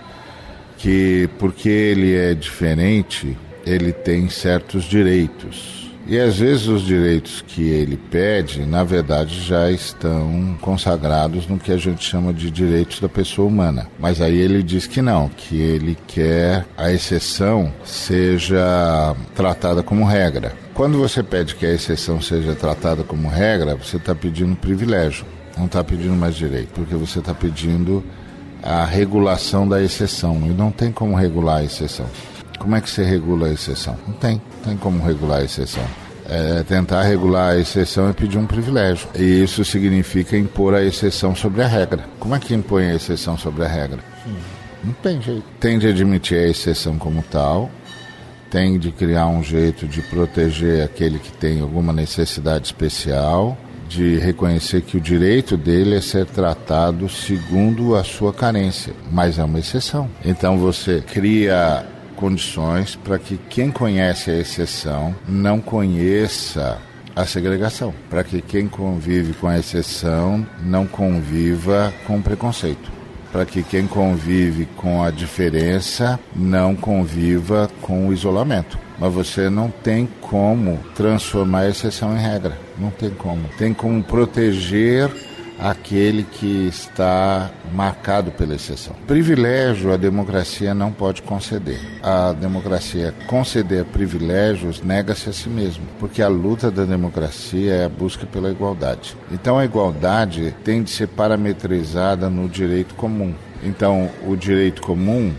[0.77, 7.63] que porque ele é diferente, ele tem certos direitos e às vezes os direitos que
[7.63, 13.09] ele pede, na verdade, já estão consagrados no que a gente chama de direitos da
[13.09, 13.87] pessoa humana.
[13.97, 20.53] Mas aí ele diz que não, que ele quer a exceção seja tratada como regra.
[20.75, 25.25] Quando você pede que a exceção seja tratada como regra, você está pedindo privilégio,
[25.57, 28.03] não está pedindo mais direito, porque você está pedindo
[28.61, 30.35] a regulação da exceção.
[30.45, 32.05] E não tem como regular a exceção.
[32.59, 33.97] Como é que você regula a exceção?
[34.07, 35.83] Não tem, não tem como regular a exceção.
[36.27, 39.07] É, tentar regular a exceção é pedir um privilégio.
[39.15, 42.05] E isso significa impor a exceção sobre a regra.
[42.19, 43.99] Como é que impõe a exceção sobre a regra?
[44.83, 45.43] Não tem jeito.
[45.59, 47.69] Tem de admitir a exceção como tal,
[48.49, 54.81] tem de criar um jeito de proteger aquele que tem alguma necessidade especial, de reconhecer
[54.81, 60.09] que o direito dele é ser tratado segundo a sua carência, mas é uma exceção.
[60.23, 66.79] Então você cria condições para que quem conhece a exceção não conheça
[67.15, 72.91] a segregação, para que quem convive com a exceção não conviva com preconceito,
[73.31, 78.77] para que quem convive com a diferença não conviva com o isolamento.
[78.99, 83.47] Mas você não tem como transformar a exceção em regra, não tem como.
[83.57, 85.09] Tem como proteger
[85.59, 88.95] aquele que está marcado pela exceção.
[89.07, 91.79] Privilégio a democracia não pode conceder.
[92.01, 97.89] A democracia conceder privilégios nega-se a si mesmo, porque a luta da democracia é a
[97.89, 99.15] busca pela igualdade.
[99.31, 103.33] Então a igualdade tem de ser parametrizada no direito comum.
[103.63, 105.33] Então o direito comum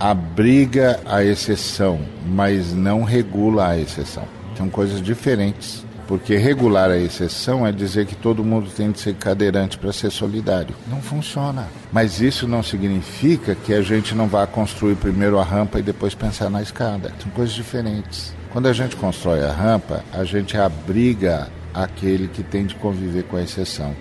[0.00, 4.24] abriga a exceção, mas não regula a exceção.
[4.56, 5.84] São coisas diferentes.
[6.08, 10.10] Porque regular a exceção é dizer que todo mundo tem de ser cadeirante para ser
[10.10, 10.74] solidário.
[10.88, 11.68] Não funciona.
[11.92, 16.14] Mas isso não significa que a gente não vá construir primeiro a rampa e depois
[16.14, 17.12] pensar na escada.
[17.22, 18.34] São coisas diferentes.
[18.50, 23.36] Quando a gente constrói a rampa, a gente abriga aquele que tem de conviver com
[23.36, 23.94] a exceção,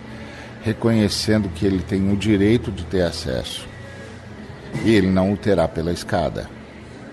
[0.64, 3.68] reconhecendo que ele tem o direito de ter acesso
[4.86, 6.50] e ele não o terá pela escada.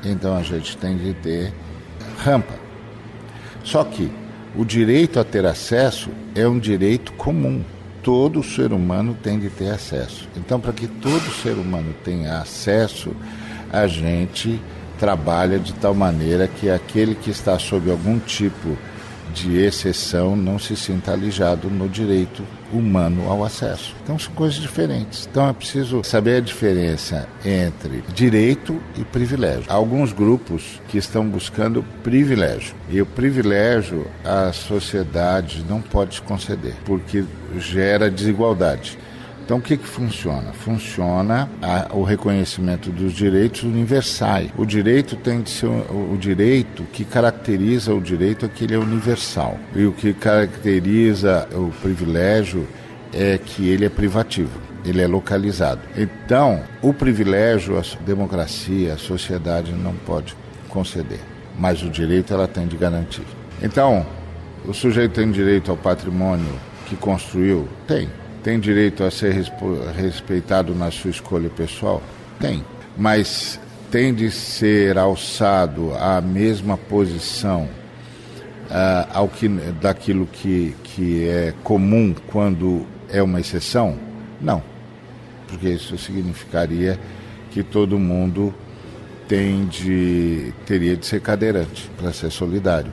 [0.04, 1.52] Então a gente tem de ter
[2.16, 2.54] rampa.
[3.64, 4.08] Só que
[4.56, 7.62] o direito a ter acesso é um direito comum.
[8.02, 10.28] Todo ser humano tem de ter acesso.
[10.36, 13.16] Então, para que todo ser humano tenha acesso,
[13.72, 14.60] a gente
[14.98, 18.76] trabalha de tal maneira que aquele que está sob algum tipo
[19.34, 22.44] de exceção não se sinta alijado no direito
[22.76, 23.94] humano ao acesso.
[24.02, 25.28] Então são coisas diferentes.
[25.30, 29.64] Então é preciso saber a diferença entre direito e privilégio.
[29.68, 32.74] Há alguns grupos que estão buscando privilégio.
[32.90, 37.24] E o privilégio a sociedade não pode conceder, porque
[37.58, 38.98] gera desigualdade.
[39.44, 40.54] Então, o que, que funciona?
[40.54, 44.50] Funciona a, o reconhecimento dos direitos universais.
[44.56, 48.74] O direito tem de ser o, o, direito que caracteriza o direito é que ele
[48.74, 49.58] é universal.
[49.76, 52.66] E o que caracteriza o privilégio
[53.12, 54.58] é que ele é privativo.
[54.82, 55.82] Ele é localizado.
[55.94, 60.34] Então, o privilégio, a democracia, a sociedade não pode
[60.70, 61.20] conceder,
[61.58, 63.26] mas o direito ela tem de garantir.
[63.62, 64.06] Então,
[64.64, 66.52] o sujeito tem direito ao patrimônio
[66.86, 67.68] que construiu?
[67.86, 68.08] Tem
[68.44, 69.32] tem direito a ser
[69.96, 72.02] respeitado na sua escolha pessoal?
[72.38, 72.62] Tem.
[72.94, 73.58] Mas
[73.90, 82.14] tem de ser alçado à mesma posição uh, ao que, daquilo que, que é comum
[82.26, 83.98] quando é uma exceção?
[84.38, 84.62] Não.
[85.48, 87.00] Porque isso significaria
[87.50, 88.54] que todo mundo
[89.26, 92.92] tem de, teria de ser cadeirante para ser solidário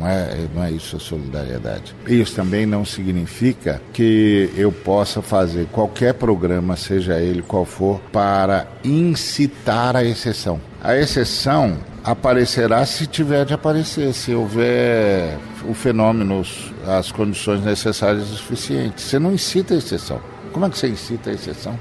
[0.00, 1.94] não é, não é isso a solidariedade.
[2.06, 8.66] Isso também não significa que eu possa fazer qualquer programa, seja ele qual for, para
[8.82, 10.58] incitar a exceção.
[10.82, 16.42] A exceção aparecerá se tiver de aparecer, se houver o fenômeno,
[16.86, 19.04] as condições necessárias e suficientes.
[19.04, 20.20] Você não incita a exceção.
[20.50, 21.78] Como é que você incita a exceção?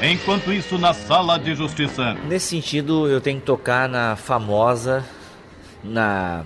[0.00, 2.14] Enquanto isso, na sala de justiça.
[2.28, 5.04] Nesse sentido, eu tenho que tocar na famosa
[5.82, 6.44] na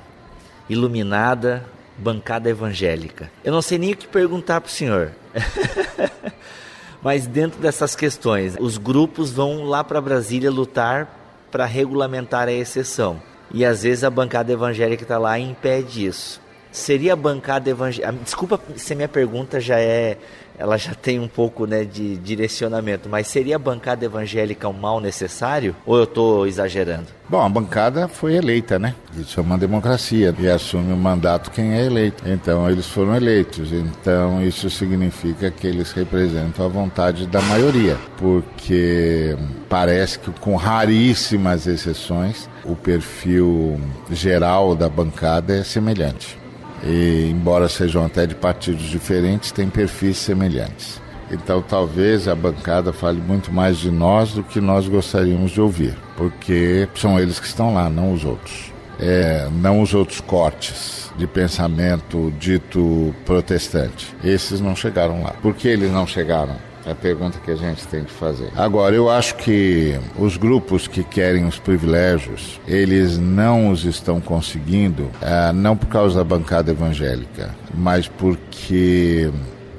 [0.69, 1.65] iluminada
[1.99, 3.31] bancada evangélica.
[3.45, 5.13] Eu não sei nem o que perguntar para o senhor.
[7.03, 11.09] Mas dentro dessas questões, os grupos vão lá para Brasília lutar
[11.51, 13.23] para regulamentar a exceção.
[13.53, 16.41] E às vezes a bancada evangélica está lá e impede isso.
[16.77, 18.13] Seria a bancada evangélica.
[18.23, 20.19] Desculpa se a minha pergunta já é
[20.59, 25.01] ela já tem um pouco né, de direcionamento, mas seria a bancada evangélica um mal
[25.01, 27.07] necessário ou eu estou exagerando?
[27.29, 28.95] Bom, a bancada foi eleita, né?
[29.17, 32.23] Isso é uma democracia e assume o mandato quem é eleito.
[32.27, 33.73] Então eles foram eleitos.
[33.73, 39.37] Então isso significa que eles representam a vontade da maioria, porque
[39.69, 46.46] parece que com raríssimas exceções o perfil geral da bancada é semelhante
[46.87, 51.01] e, embora sejam até de partidos diferentes, têm perfis semelhantes.
[51.31, 55.97] Então, talvez a bancada fale muito mais de nós do que nós gostaríamos de ouvir,
[56.17, 58.73] porque são eles que estão lá, não os outros.
[58.99, 64.15] É, não os outros cortes de pensamento dito protestante.
[64.25, 65.35] Esses não chegaram lá.
[65.43, 66.57] Por que eles não chegaram?
[66.87, 68.49] É a pergunta que a gente tem que fazer.
[68.55, 75.11] Agora, eu acho que os grupos que querem os privilégios, eles não os estão conseguindo,
[75.21, 79.29] é, não por causa da bancada evangélica, mas porque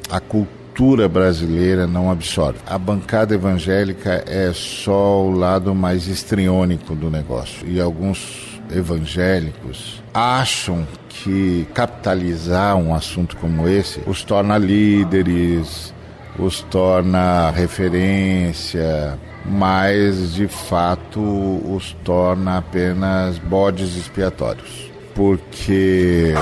[0.10, 2.60] a cultura brasileira não absorve.
[2.68, 7.66] A bancada evangélica é só o lado mais estriônico do negócio.
[7.66, 15.94] E alguns evangélicos acham que capitalizar um assunto como esse os torna líderes,
[16.38, 24.92] os torna referência, mas de fato os torna apenas bodes expiatórios.
[25.16, 26.34] Porque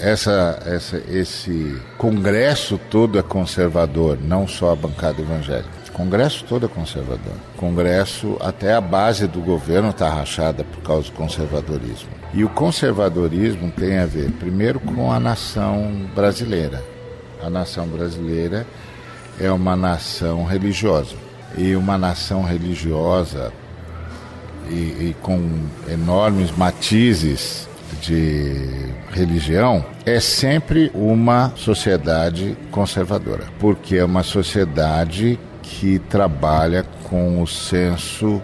[0.00, 5.78] essa, essa, esse congresso todo é conservador, não só a bancada evangélica.
[5.98, 7.34] Congresso todo é conservador.
[7.56, 12.08] Congresso, até a base do governo está rachada por causa do conservadorismo.
[12.32, 16.84] E o conservadorismo tem a ver, primeiro, com a nação brasileira.
[17.42, 18.64] A nação brasileira
[19.40, 21.14] é uma nação religiosa.
[21.56, 23.52] E uma nação religiosa
[24.68, 24.74] e,
[25.10, 25.40] e com
[25.88, 27.68] enormes matizes
[28.02, 37.46] de religião é sempre uma sociedade conservadora, porque é uma sociedade que trabalha com o
[37.46, 38.42] senso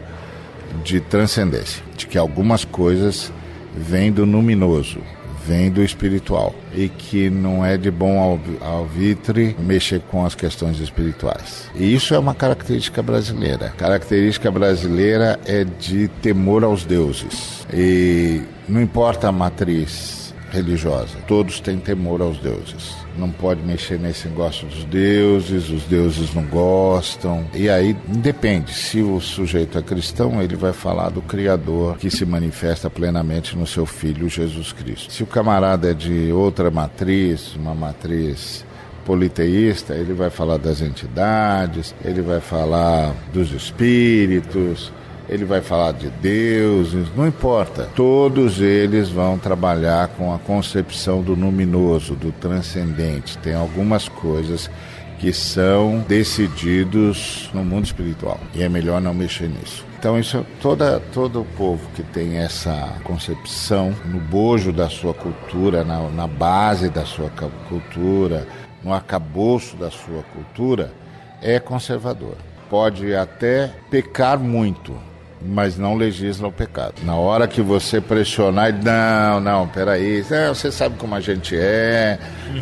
[0.83, 3.33] de transcendência, de que algumas coisas
[3.77, 5.01] vêm do luminoso,
[5.47, 11.71] vem do espiritual e que não é de bom alvitre mexer com as questões espirituais.
[11.75, 13.67] E isso é uma característica brasileira.
[13.67, 17.67] A característica brasileira é de temor aos deuses.
[17.73, 20.24] E não importa a matriz
[20.55, 26.35] religiosa, todos têm temor aos deuses não pode mexer nesse negócio dos deuses, os deuses
[26.35, 27.45] não gostam.
[27.55, 32.25] E aí depende, se o sujeito é cristão, ele vai falar do Criador que se
[32.25, 35.13] manifesta plenamente no seu Filho Jesus Cristo.
[35.13, 38.65] Se o camarada é de outra matriz, uma matriz
[39.05, 44.91] politeísta, ele vai falar das entidades, ele vai falar dos espíritos,
[45.29, 47.89] ele vai falar de deuses, não importa.
[47.95, 53.39] Todos eles vão trabalhar com a concepção do luminoso, do transcendente.
[53.39, 54.71] Tem algumas coisas
[55.19, 59.85] que são decididos no mundo espiritual e é melhor não mexer nisso.
[59.99, 65.83] Então isso toda todo o povo que tem essa concepção no bojo da sua cultura,
[65.83, 67.31] na, na base da sua
[67.71, 68.47] cultura,
[68.83, 70.93] no arcabouço da sua cultura,
[71.41, 72.37] é conservador.
[72.69, 74.95] Pode até pecar muito,
[75.43, 76.95] mas não legisla o pecado.
[77.03, 82.19] Na hora que você pressionar, não, não, peraí, não, você sabe como a gente é,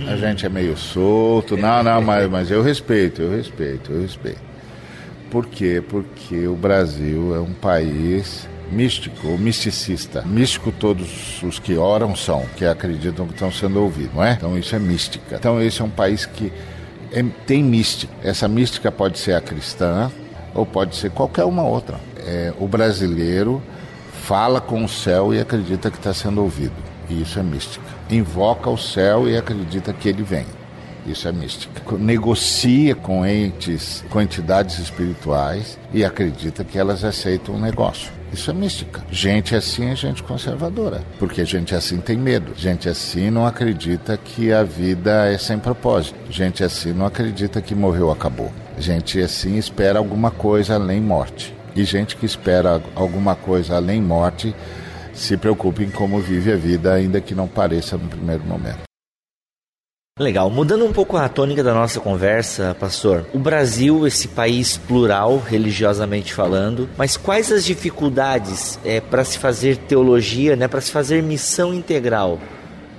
[0.09, 4.41] a gente é meio solto, não, não, mas, mas eu respeito, eu respeito, eu respeito.
[5.31, 5.83] Por quê?
[5.87, 10.23] Porque o Brasil é um país místico ou misticista.
[10.23, 14.33] Místico todos os que oram são, que acreditam que estão sendo ouvidos, não é?
[14.33, 15.37] Então isso é mística.
[15.37, 16.53] Então esse é um país que
[17.13, 18.13] é, tem mística.
[18.23, 20.11] Essa mística pode ser a cristã
[20.55, 23.63] ou pode ser qualquer uma outra é, o brasileiro
[24.23, 26.75] fala com o céu e acredita que está sendo ouvido.
[27.09, 27.85] E isso é mística.
[28.09, 30.47] Invoca o céu e acredita que ele vem.
[31.05, 31.83] Isso é mística.
[31.99, 38.13] Negocia com entes, com entidades espirituais e acredita que elas aceitam o negócio.
[38.33, 39.03] Isso é mística.
[39.11, 42.53] Gente assim é gente conservadora, porque gente assim tem medo.
[42.57, 46.15] Gente assim não acredita que a vida é sem propósito.
[46.31, 48.51] Gente assim não acredita que morreu acabou.
[48.79, 54.55] Gente assim espera alguma coisa além morte e gente que espera alguma coisa além morte
[55.13, 58.83] se preocupe em como vive a vida, ainda que não pareça no primeiro momento.
[60.19, 63.27] Legal, mudando um pouco a tônica da nossa conversa, pastor.
[63.33, 69.79] O Brasil, esse país plural, religiosamente falando, mas quais as dificuldades é, para se fazer
[69.79, 72.39] teologia, né, para se fazer missão integral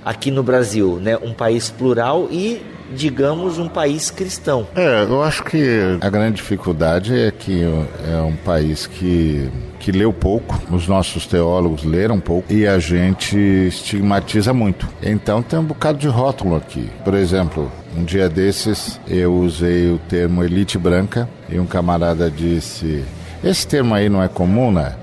[0.04, 2.60] aqui no Brasil, né, um país plural e
[2.92, 4.66] digamos, um país cristão.
[4.74, 9.50] É, eu acho que a grande dificuldade é que é um país que
[9.84, 14.88] que leu pouco, os nossos teólogos leram pouco e a gente estigmatiza muito.
[15.02, 16.88] Então tem um bocado de rótulo aqui.
[17.04, 23.04] Por exemplo, um dia desses eu usei o termo elite branca e um camarada disse:
[23.44, 24.94] Esse termo aí não é comum, né?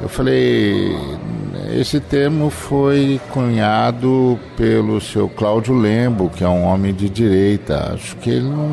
[0.00, 0.96] Eu falei,
[1.72, 7.92] esse termo foi cunhado pelo seu Cláudio Lembo, que é um homem de direita.
[7.94, 8.70] Acho que ele não,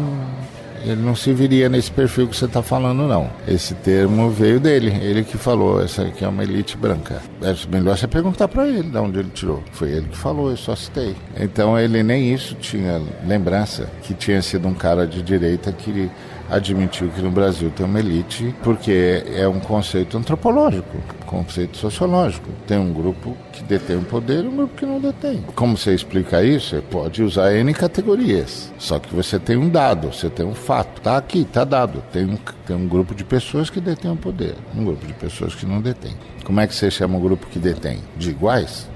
[0.84, 3.30] ele não se viria nesse perfil que você está falando, não.
[3.48, 7.22] Esse termo veio dele, ele que falou, essa aqui é uma elite branca.
[7.42, 9.64] É melhor você perguntar para ele de onde ele tirou.
[9.72, 11.16] Foi ele que falou, eu só citei.
[11.40, 16.10] Então ele nem isso tinha lembrança, que tinha sido um cara de direita que
[16.50, 22.50] admitiu que no Brasil tem uma elite porque é um conceito antropológico, conceito sociológico.
[22.66, 25.44] Tem um grupo que detém o poder e um grupo que não detém.
[25.56, 26.70] Como você explica isso?
[26.70, 28.72] Você pode usar N categorias.
[28.78, 31.02] Só que você tem um dado, você tem um fato.
[31.02, 32.04] Tá aqui, tá dado.
[32.12, 35.54] Tem um, tem um grupo de pessoas que detém o poder, um grupo de pessoas
[35.54, 36.16] que não detém.
[36.48, 38.00] Como é que você chama o grupo que detém?
[38.16, 38.88] De iguais?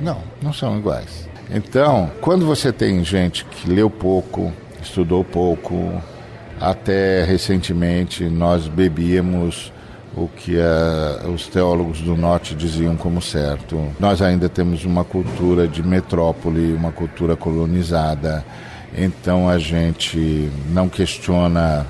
[0.00, 1.28] Não, não são iguais.
[1.50, 4.50] Então, quando você tem gente que leu pouco,
[4.82, 6.02] estudou pouco,
[6.58, 9.70] até recentemente nós bebíamos
[10.16, 13.78] o que uh, os teólogos do norte diziam como certo.
[14.00, 18.42] Nós ainda temos uma cultura de metrópole, uma cultura colonizada.
[18.96, 21.86] Então a gente não questiona,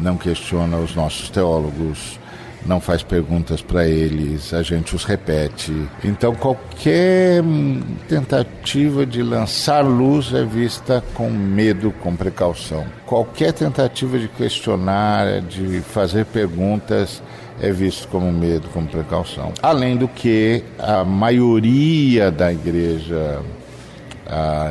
[0.00, 2.17] não questiona os nossos teólogos,
[2.68, 5.72] não faz perguntas para eles, a gente os repete.
[6.04, 7.42] Então qualquer
[8.06, 12.84] tentativa de lançar luz é vista com medo, com precaução.
[13.06, 17.22] Qualquer tentativa de questionar, de fazer perguntas
[17.60, 19.52] é visto como medo, como precaução.
[19.62, 23.40] Além do que a maioria da igreja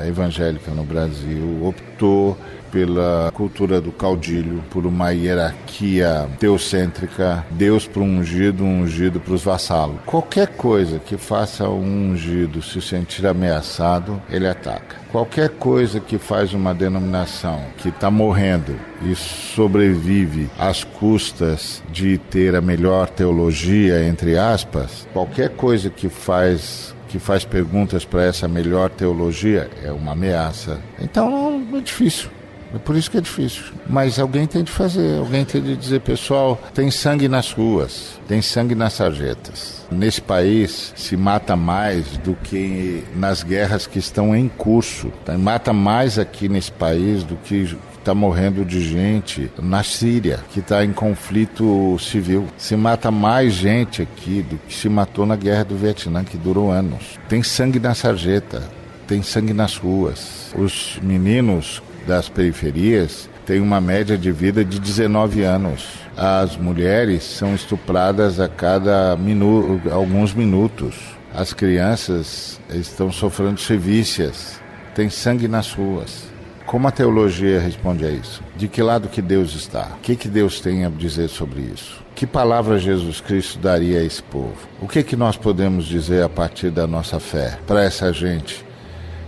[0.07, 2.37] evangélica no Brasil optou
[2.77, 9.33] pela cultura do caudilho, por uma hierarquia teocêntrica, Deus para um ungido, um ungido para
[9.33, 9.95] os vassalos.
[10.05, 14.95] Qualquer coisa que faça um ungido se sentir ameaçado, ele ataca.
[15.11, 22.55] Qualquer coisa que faz uma denominação que está morrendo e sobrevive às custas de ter
[22.55, 28.89] a melhor teologia, entre aspas, qualquer coisa que faz que faz perguntas para essa melhor
[28.89, 30.77] teologia é uma ameaça.
[30.99, 32.29] Então é difícil.
[32.73, 33.63] É por isso que é difícil.
[33.87, 38.41] Mas alguém tem de fazer, alguém tem de dizer, pessoal, tem sangue nas ruas, tem
[38.41, 39.85] sangue nas sarjetas.
[39.89, 45.11] Nesse país se mata mais do que nas guerras que estão em curso.
[45.39, 50.83] Mata mais aqui nesse país do que está morrendo de gente na Síria, que está
[50.83, 52.47] em conflito civil.
[52.57, 56.71] Se mata mais gente aqui do que se matou na guerra do Vietnã, que durou
[56.71, 57.19] anos.
[57.27, 58.63] Tem sangue na sarjeta,
[59.07, 60.53] tem sangue nas ruas.
[60.55, 65.89] Os meninos das periferias têm uma média de vida de 19 anos.
[66.15, 70.95] As mulheres são estupradas a cada minu alguns minutos.
[71.33, 74.59] As crianças estão sofrendo sevícias.
[74.95, 76.25] Tem sangue nas ruas.
[76.65, 78.41] Como a teologia responde a isso?
[78.55, 79.91] De que lado que Deus está?
[79.97, 82.03] O que, que Deus tem a dizer sobre isso?
[82.15, 84.57] Que palavra Jesus Cristo daria a esse povo?
[84.81, 88.66] O que, que nós podemos dizer a partir da nossa fé para essa gente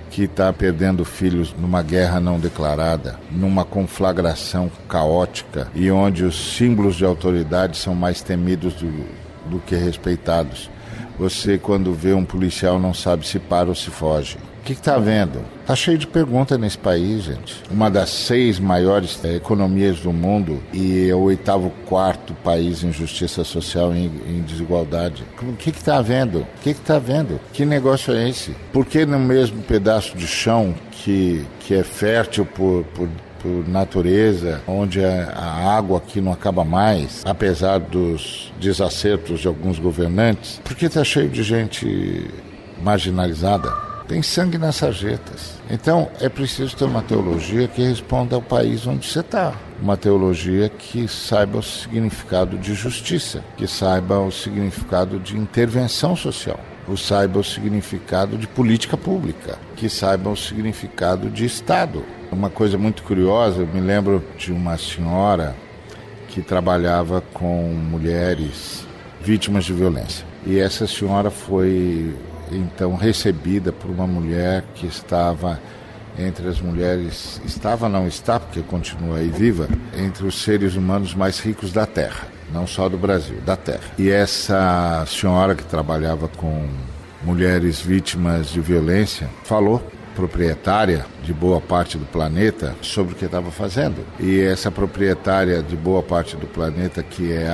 [0.10, 6.95] que está perdendo filhos numa guerra não declarada, numa conflagração caótica e onde os símbolos
[6.95, 8.91] de autoridade são mais temidos do,
[9.49, 10.70] do que respeitados.
[11.18, 14.38] Você, quando vê um policial, não sabe se para ou se foge.
[14.60, 15.43] O que está vendo?
[15.62, 17.64] Está cheio de perguntas nesse país, gente.
[17.72, 22.91] Uma das seis maiores é, economias do mundo e é o oitavo quarto país em
[22.91, 25.24] justiça social e em, desigualdade.
[25.41, 26.39] O que está vendo?
[26.39, 27.39] O que está vendo?
[27.53, 28.51] Que negócio é esse?
[28.74, 33.07] Por que no mesmo pedaço de chão que, que é fértil por, por
[33.41, 40.60] por natureza, onde a água aqui não acaba mais, apesar dos desacertos de alguns governantes,
[40.62, 42.30] porque está cheio de gente
[42.84, 45.53] marginalizada tem sangue nas sarjetas.
[45.70, 49.53] Então é preciso ter uma teologia que responda ao país onde você está.
[49.80, 56.60] Uma teologia que saiba o significado de justiça, que saiba o significado de intervenção social,
[56.88, 62.03] que saiba o significado de política pública, que saiba o significado de Estado.
[62.32, 65.55] Uma coisa muito curiosa, eu me lembro de uma senhora
[66.30, 68.88] que trabalhava com mulheres
[69.22, 70.26] vítimas de violência.
[70.45, 72.14] E essa senhora foi
[72.52, 75.60] então recebida por uma mulher que estava
[76.18, 81.39] entre as mulheres, estava não está, porque continua aí viva, entre os seres humanos mais
[81.39, 83.91] ricos da Terra, não só do Brasil, da Terra.
[83.97, 86.68] E essa senhora que trabalhava com
[87.24, 89.82] mulheres vítimas de violência falou
[90.16, 94.06] proprietária de boa parte do planeta sobre o que estava fazendo.
[94.20, 97.50] E essa proprietária de boa parte do planeta, que é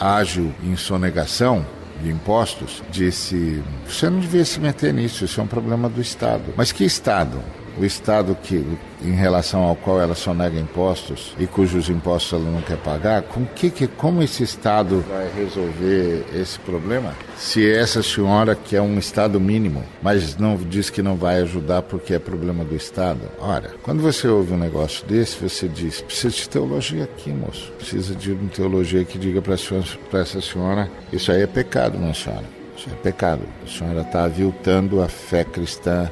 [0.00, 1.66] ágil em sonegação,
[2.02, 6.54] de impostos, disse: você não devia se meter nisso, isso é um problema do Estado.
[6.56, 7.42] Mas que Estado?
[7.78, 8.64] O Estado que,
[9.02, 13.46] em relação ao qual ela sonega impostos e cujos impostos ela não quer pagar, com
[13.46, 17.14] que, que como esse Estado vai resolver esse problema?
[17.36, 22.14] Se essa senhora quer um Estado mínimo, mas não diz que não vai ajudar porque
[22.14, 23.20] é problema do Estado.
[23.38, 27.72] Ora, quando você ouve um negócio desse, você diz: precisa de teologia aqui, moço.
[27.78, 32.44] Precisa de uma teologia que diga para essa senhora: isso aí é pecado, minha senhora.
[32.76, 33.42] Isso é pecado.
[33.64, 36.10] A senhora está aviltando a fé cristã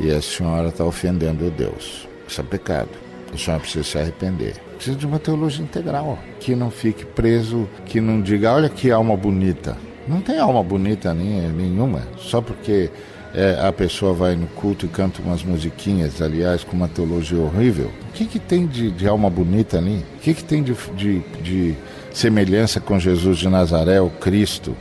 [0.00, 2.08] e a senhora está ofendendo Deus.
[2.26, 2.90] Isso é pecado.
[3.32, 4.54] A senhora precisa se arrepender.
[4.76, 9.16] Precisa de uma teologia integral, que não fique preso, que não diga, olha que alma
[9.16, 9.76] bonita.
[10.06, 12.90] Não tem alma bonita nenhuma, só porque
[13.34, 17.90] é, a pessoa vai no culto e canta umas musiquinhas, aliás, com uma teologia horrível.
[18.08, 20.04] O que, que tem de, de alma bonita ali?
[20.16, 21.74] O que, que tem de, de, de
[22.12, 24.74] semelhança com Jesus de Nazaré, o Cristo?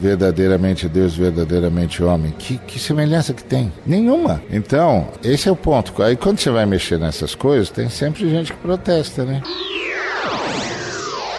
[0.00, 2.32] Verdadeiramente Deus, verdadeiramente homem.
[2.38, 3.72] Que, que semelhança que tem?
[3.84, 4.42] Nenhuma.
[4.50, 6.02] Então, esse é o ponto.
[6.02, 9.42] Aí quando você vai mexer nessas coisas, tem sempre gente que protesta, né?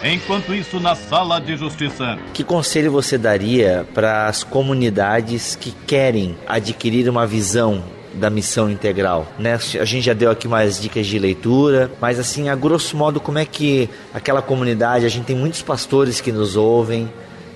[0.02, 2.18] Enquanto isso, na sala de justiça.
[2.32, 7.82] Que conselho você daria para as comunidades que querem adquirir uma visão
[8.14, 9.58] da missão integral, né?
[9.78, 13.38] A gente já deu aqui mais dicas de leitura, mas assim, a grosso modo, como
[13.38, 17.08] é que aquela comunidade, a gente tem muitos pastores que nos ouvem,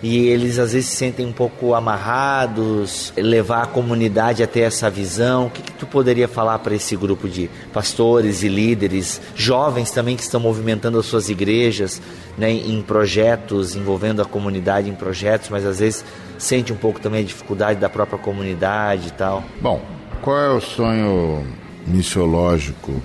[0.03, 5.47] e eles às vezes se sentem um pouco amarrados, levar a comunidade até essa visão.
[5.47, 10.17] O que, que tu poderia falar para esse grupo de pastores e líderes, jovens também
[10.17, 12.03] que estão movimentando as suas igrejas
[12.37, 16.05] né, em projetos, envolvendo a comunidade em projetos, mas às vezes
[16.39, 19.45] sente um pouco também a dificuldade da própria comunidade e tal?
[19.61, 19.81] Bom,
[20.21, 21.47] qual é o sonho
[21.87, 23.01] missiológico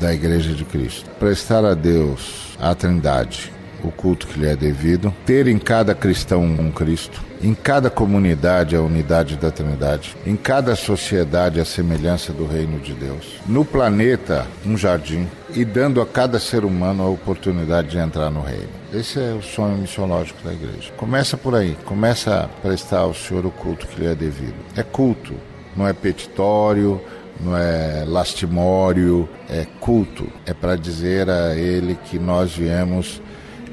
[0.00, 1.08] da Igreja de Cristo?
[1.18, 3.52] Prestar a Deus, a Trindade,
[3.84, 8.74] o culto que lhe é devido, ter em cada cristão um Cristo, em cada comunidade
[8.74, 14.46] a unidade da Trindade, em cada sociedade a semelhança do reino de Deus, no planeta
[14.64, 18.68] um jardim e dando a cada ser humano a oportunidade de entrar no reino.
[18.92, 20.92] Esse é o sonho missiológico da igreja.
[20.96, 24.54] Começa por aí, começa a prestar ao Senhor o culto que lhe é devido.
[24.76, 25.34] É culto,
[25.76, 27.00] não é petitório,
[27.40, 30.26] não é lastimório, é culto.
[30.46, 33.20] É para dizer a Ele que nós viemos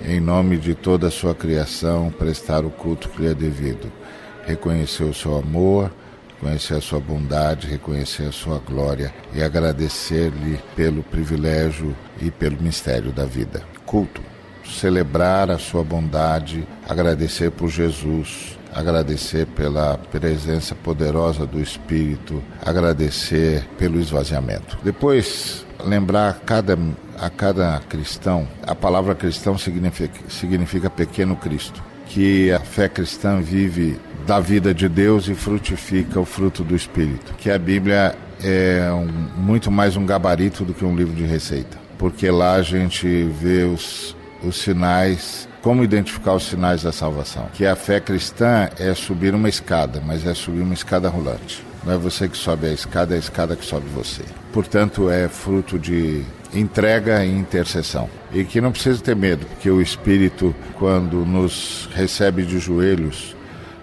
[0.06, 3.92] em nome de toda a sua criação, prestar o culto que lhe é devido.
[4.46, 5.92] Reconhecer o seu amor,
[6.36, 13.12] reconhecer a sua bondade, reconhecer a sua glória e agradecer-lhe pelo privilégio e pelo mistério
[13.12, 13.62] da vida.
[13.86, 14.22] Culto.
[14.66, 24.00] Celebrar a sua bondade, agradecer por Jesus, agradecer pela presença poderosa do Espírito, agradecer pelo
[24.00, 24.78] esvaziamento.
[24.84, 26.78] Depois, lembrar cada
[27.22, 34.00] a cada cristão, a palavra cristão significa, significa pequeno Cristo, que a fé cristã vive
[34.26, 39.06] da vida de Deus e frutifica o fruto do Espírito, que a Bíblia é um,
[39.40, 43.66] muito mais um gabarito do que um livro de receita, porque lá a gente vê
[43.66, 47.48] os, os sinais como identificar os sinais da salvação?
[47.54, 51.64] Que a fé cristã é subir uma escada, mas é subir uma escada rolante.
[51.86, 54.24] Não é você que sobe a escada, é a escada que sobe você.
[54.52, 58.10] Portanto, é fruto de entrega e intercessão.
[58.34, 63.36] E que não precisa ter medo, porque o Espírito, quando nos recebe de joelhos,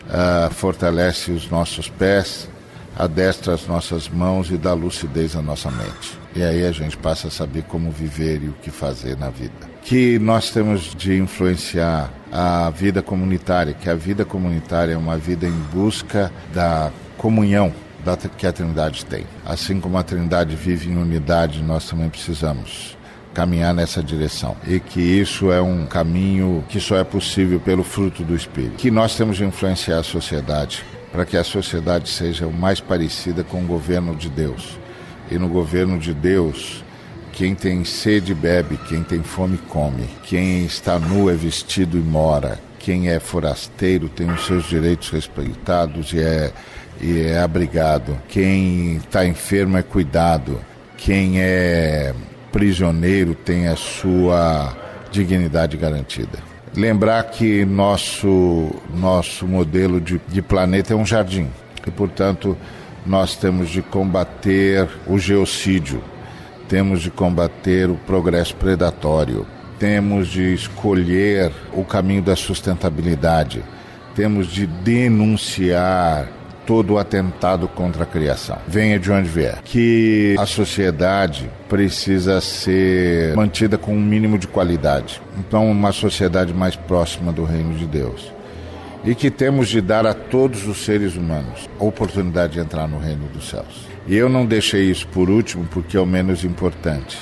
[0.08, 2.48] uh, fortalece os nossos pés,
[2.96, 6.18] adestra as nossas mãos e dá lucidez à nossa mente.
[6.34, 9.52] E aí a gente passa a saber como viver e o que fazer na vida.
[9.82, 15.46] Que nós temos de influenciar a vida comunitária, que a vida comunitária é uma vida
[15.46, 17.72] em busca da comunhão
[18.16, 19.24] que a Trindade tem.
[19.44, 22.96] Assim como a Trindade vive em unidade, nós também precisamos
[23.34, 24.56] caminhar nessa direção.
[24.66, 28.76] E que isso é um caminho que só é possível pelo fruto do Espírito.
[28.76, 33.42] Que nós temos de influenciar a sociedade para que a sociedade seja o mais parecida
[33.44, 34.78] com o governo de Deus.
[35.30, 36.84] E no governo de Deus,
[37.32, 42.58] quem tem sede bebe, quem tem fome come, quem está nu é vestido e mora,
[42.78, 46.52] quem é forasteiro tem os seus direitos respeitados e é
[47.00, 48.16] e é abrigado.
[48.28, 50.60] Quem está enfermo é cuidado.
[50.96, 52.14] Quem é
[52.52, 54.76] prisioneiro tem a sua
[55.10, 56.38] dignidade garantida.
[56.76, 61.48] Lembrar que nosso, nosso modelo de, de planeta é um jardim
[61.86, 62.56] e, portanto,
[63.06, 66.02] nós temos de combater o geocídio,
[66.68, 69.46] temos de combater o progresso predatório,
[69.78, 73.62] temos de escolher o caminho da sustentabilidade,
[74.14, 76.28] temos de denunciar
[76.68, 78.58] todo atentado contra a criação.
[78.68, 79.62] Venha de onde vier.
[79.64, 85.18] Que a sociedade precisa ser mantida com um mínimo de qualidade.
[85.38, 88.30] Então, uma sociedade mais próxima do reino de Deus.
[89.02, 92.98] E que temos de dar a todos os seres humanos a oportunidade de entrar no
[92.98, 93.88] reino dos céus.
[94.06, 97.16] E eu não deixei isso por último porque é o menos importante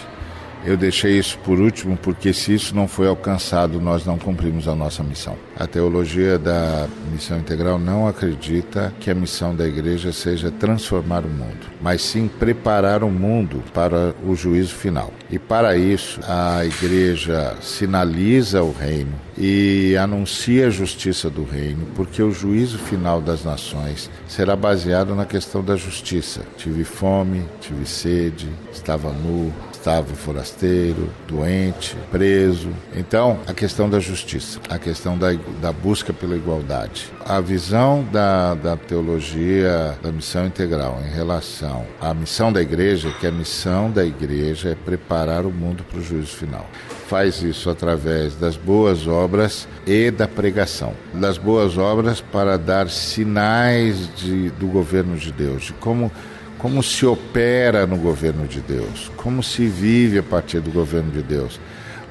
[0.67, 4.75] eu deixei isso por último porque se isso não foi alcançado, nós não cumprimos a
[4.75, 5.37] nossa missão.
[5.57, 11.29] A teologia da missão integral não acredita que a missão da igreja seja transformar o
[11.29, 15.13] mundo, mas sim preparar o mundo para o juízo final.
[15.31, 22.23] E para isso, a igreja sinaliza o reino e anuncia a justiça do reino, porque
[22.23, 26.43] o juízo final das nações será baseado na questão da justiça.
[26.57, 29.53] Tive fome, tive sede, estava nu,
[29.87, 32.71] estava forasteiro, doente, preso.
[32.97, 37.13] Então, a questão da justiça, a questão da, da busca pela igualdade.
[37.25, 43.29] A visão da, da teologia da missão integral em relação à missão da igreja, que
[43.29, 46.67] a missão da igreja é preparar o mundo para o juízo final
[47.07, 50.93] faz isso através das boas obras e da pregação.
[51.15, 56.11] Das boas obras para dar sinais de, do governo de Deus, de como
[56.59, 61.23] como se opera no governo de Deus, como se vive a partir do governo de
[61.23, 61.61] Deus,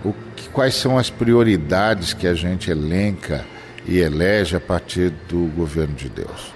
[0.03, 3.45] o que, quais são as prioridades que a gente elenca
[3.87, 6.53] e elege a partir do governo de Deus.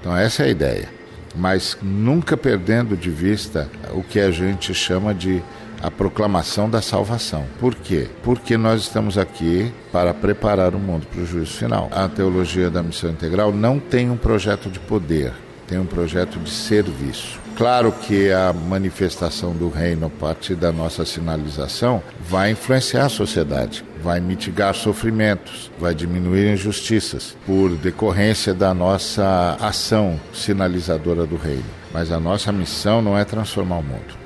[0.00, 0.88] Então essa é a ideia,
[1.34, 5.42] mas nunca perdendo de vista o que a gente chama de
[5.80, 7.46] a proclamação da salvação.
[7.60, 8.08] Por quê?
[8.22, 11.88] Porque nós estamos aqui para preparar o mundo para o juízo final.
[11.92, 15.32] A teologia da missão integral não tem um projeto de poder,
[15.68, 17.38] tem um projeto de serviço.
[17.56, 23.84] Claro que a manifestação do reino a partir da nossa sinalização vai influenciar a sociedade,
[24.02, 31.64] vai mitigar sofrimentos, vai diminuir injustiças por decorrência da nossa ação sinalizadora do reino.
[31.92, 34.16] Mas a nossa missão não é transformar o mundo.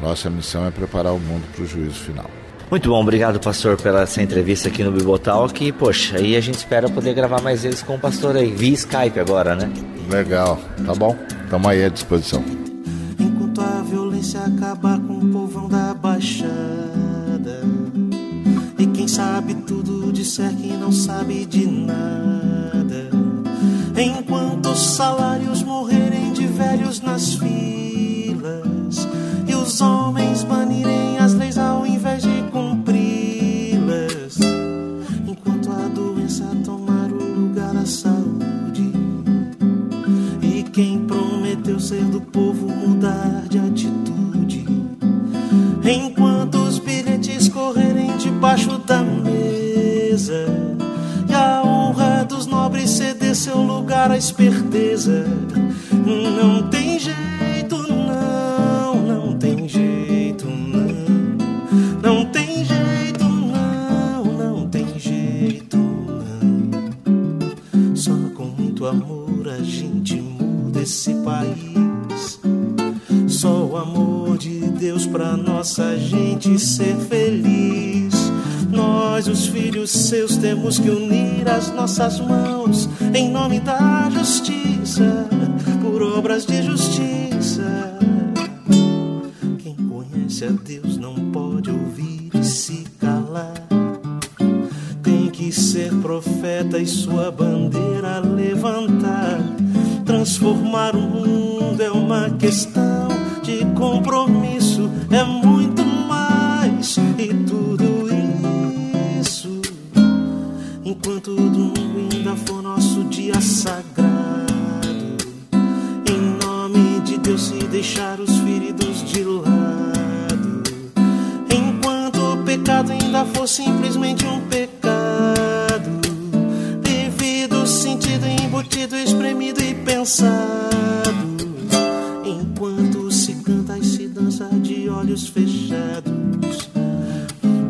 [0.00, 2.30] Nossa missão é preparar o mundo para o juízo final.
[2.70, 5.64] Muito bom, obrigado, pastor, pela essa entrevista aqui no Bibotalk.
[5.64, 8.74] E, poxa, aí a gente espera poder gravar mais vezes com o pastor aí, via
[8.74, 9.70] Skype agora, né?
[10.10, 11.16] Legal, tá bom?
[11.44, 12.44] Estamos aí à disposição.
[13.18, 16.48] Enquanto a violência acabar com o povão da Baixada,
[18.78, 23.08] e quem sabe tudo disser que não sabe de nada,
[23.96, 29.08] enquanto os salários morrerem de velhos nas filas,
[29.46, 31.27] e os homens banirem as
[37.88, 38.92] saúde.
[40.42, 43.47] E quem prometeu ser do povo mudar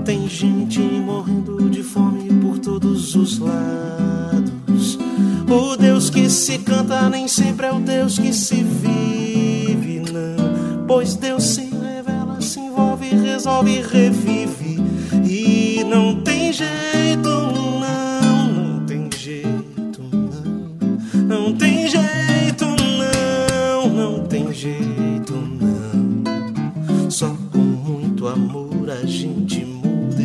[0.08, 4.98] tem gente morrendo de fome por todos os lados.
[5.46, 10.86] O Deus que se canta nem sempre é o Deus que se vive, não.
[10.86, 14.78] Pois Deus se revela, se envolve, resolve, revive.
[15.26, 16.87] E não tem jeito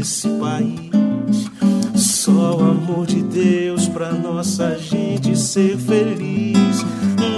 [0.04, 1.50] muda esse país.
[1.96, 6.86] Só o amor de Deus pra nossa gente ser feliz.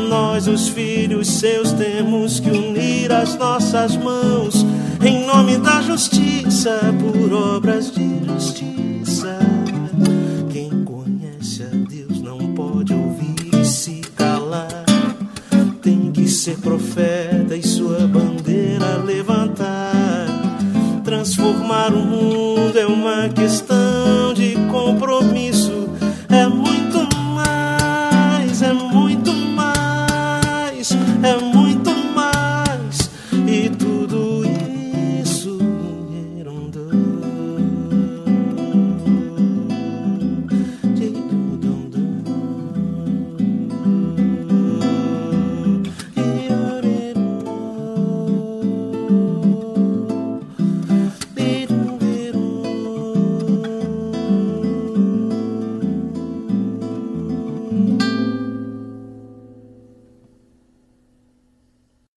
[0.09, 4.65] Nós, os filhos seus, temos que unir as nossas mãos
[5.03, 9.37] em nome da justiça, por obras de justiça.
[10.51, 14.85] Quem conhece a Deus não pode ouvir se calar.
[15.81, 17.63] Tem que ser profeta e
[21.25, 25.34] Transformar o mundo é uma questão de compromisso.